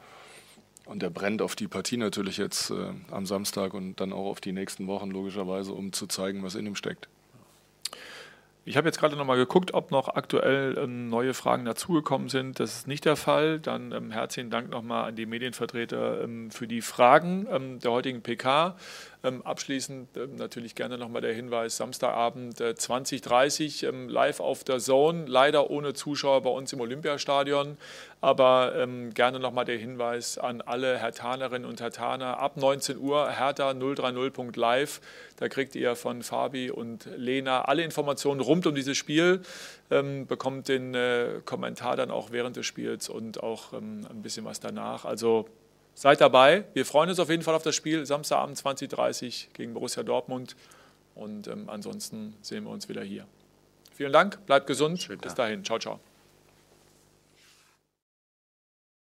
Und 0.87 1.03
er 1.03 1.11
brennt 1.11 1.43
auf 1.43 1.55
die 1.55 1.69
Partie 1.69 1.99
natürlich 1.99 2.39
jetzt 2.39 2.71
äh, 2.71 2.93
am 3.11 3.27
Samstag 3.27 3.75
und 3.75 4.01
dann 4.01 4.13
auch 4.13 4.31
auf 4.31 4.41
die 4.41 4.53
nächsten 4.53 4.87
Wochen 4.87 5.11
logischerweise, 5.11 5.73
um 5.73 5.93
zu 5.93 6.07
zeigen, 6.07 6.43
was 6.43 6.55
in 6.55 6.67
ihm 6.67 6.77
steckt. 6.77 7.09
Ich 8.69 8.77
habe 8.77 8.87
jetzt 8.87 9.01
gerade 9.01 9.17
noch 9.17 9.25
mal 9.25 9.37
geguckt, 9.37 9.73
ob 9.73 9.91
noch 9.91 10.09
aktuell 10.09 10.77
ähm, 10.77 11.09
neue 11.09 11.33
Fragen 11.33 11.65
dazugekommen 11.65 12.29
sind. 12.29 12.61
Das 12.61 12.75
ist 12.77 12.87
nicht 12.87 13.07
der 13.07 13.17
Fall. 13.17 13.61
Dann 13.61 13.93
ähm, 13.93 14.11
herzlichen 14.11 14.51
Dank 14.51 14.69
nochmal 14.69 15.09
an 15.09 15.17
die 15.17 15.25
Medienvertreter 15.25 16.23
ähm, 16.23 16.51
für 16.51 16.69
die 16.69 16.83
Fragen 16.83 17.47
der 17.83 17.91
heutigen 17.91 18.21
PK. 18.21 18.77
Ähm, 19.25 19.43
abschließend 19.43 20.17
ähm, 20.17 20.37
natürlich 20.37 20.77
gerne 20.77 20.97
nochmal 20.97 21.23
der 21.23 21.35
Hinweis, 21.35 21.77
Samstagabend 21.77 22.61
äh, 22.61 22.77
2030 22.77 23.83
ähm, 23.83 24.09
live 24.09 24.39
auf 24.39 24.63
der 24.63 24.79
Zone, 24.79 25.25
leider 25.27 25.71
ohne 25.71 25.93
Zuschauer 25.93 26.43
bei 26.43 26.51
uns 26.51 26.73
im 26.73 26.81
Olympiastadion, 26.81 27.79
aber 28.21 28.75
ähm, 28.77 29.13
gerne 29.13 29.41
nochmal 29.41 29.65
der 29.65 29.77
Hinweis 29.77 30.39
an 30.39 30.61
alle 30.61 30.99
Hertanerinnen 30.99 31.69
und 31.69 31.81
Hertaner, 31.81 32.39
ab 32.39 32.57
19 32.57 32.97
Uhr 32.99 33.29
Hertha 33.29 33.71
030.live, 33.71 35.01
da 35.37 35.49
kriegt 35.49 35.75
ihr 35.75 35.97
von 35.97 36.23
Fabi 36.23 36.71
und 36.71 37.09
Lena 37.17 37.63
alle 37.63 37.83
Informationen 37.83 38.39
rund 38.41 38.69
um 38.69 38.75
dieses 38.77 38.97
Spiel, 38.97 39.41
ähm, 39.91 40.29
bekommt 40.29 40.69
den 40.69 40.95
äh, 40.95 41.41
Kommentar 41.45 41.97
dann 41.97 42.13
auch 42.13 42.31
während 42.31 42.55
des 42.55 42.67
Spiels 42.67 43.09
und 43.09 43.43
auch 43.43 43.73
ähm, 43.73 44.07
ein 44.09 44.23
bisschen 44.23 44.45
was 44.45 44.61
danach, 44.61 45.05
also 45.05 45.49
Seid 45.99 46.21
dabei. 46.21 46.63
Wir 46.75 46.87
freuen 46.87 47.11
uns 47.11 47.19
auf 47.19 47.29
jeden 47.29 47.43
Fall 47.43 47.57
auf 47.57 47.65
das 47.65 47.75
Spiel 47.75 48.07
Samstagabend 48.07 48.57
2030 48.57 49.49
gegen 49.53 49.75
Borussia 49.75 50.05
Dortmund. 50.05 50.55
Und 51.17 51.49
ähm, 51.49 51.69
ansonsten 51.69 52.37
sehen 52.41 52.63
wir 52.63 52.71
uns 52.71 52.89
wieder 52.89 53.03
hier. 53.03 53.27
Vielen 53.97 54.13
Dank, 54.13 54.47
bleibt 54.47 54.69
gesund. 54.69 55.09
Bis 55.21 55.35
dahin. 55.35 55.65
Ciao, 55.65 55.81
ciao. 55.81 55.99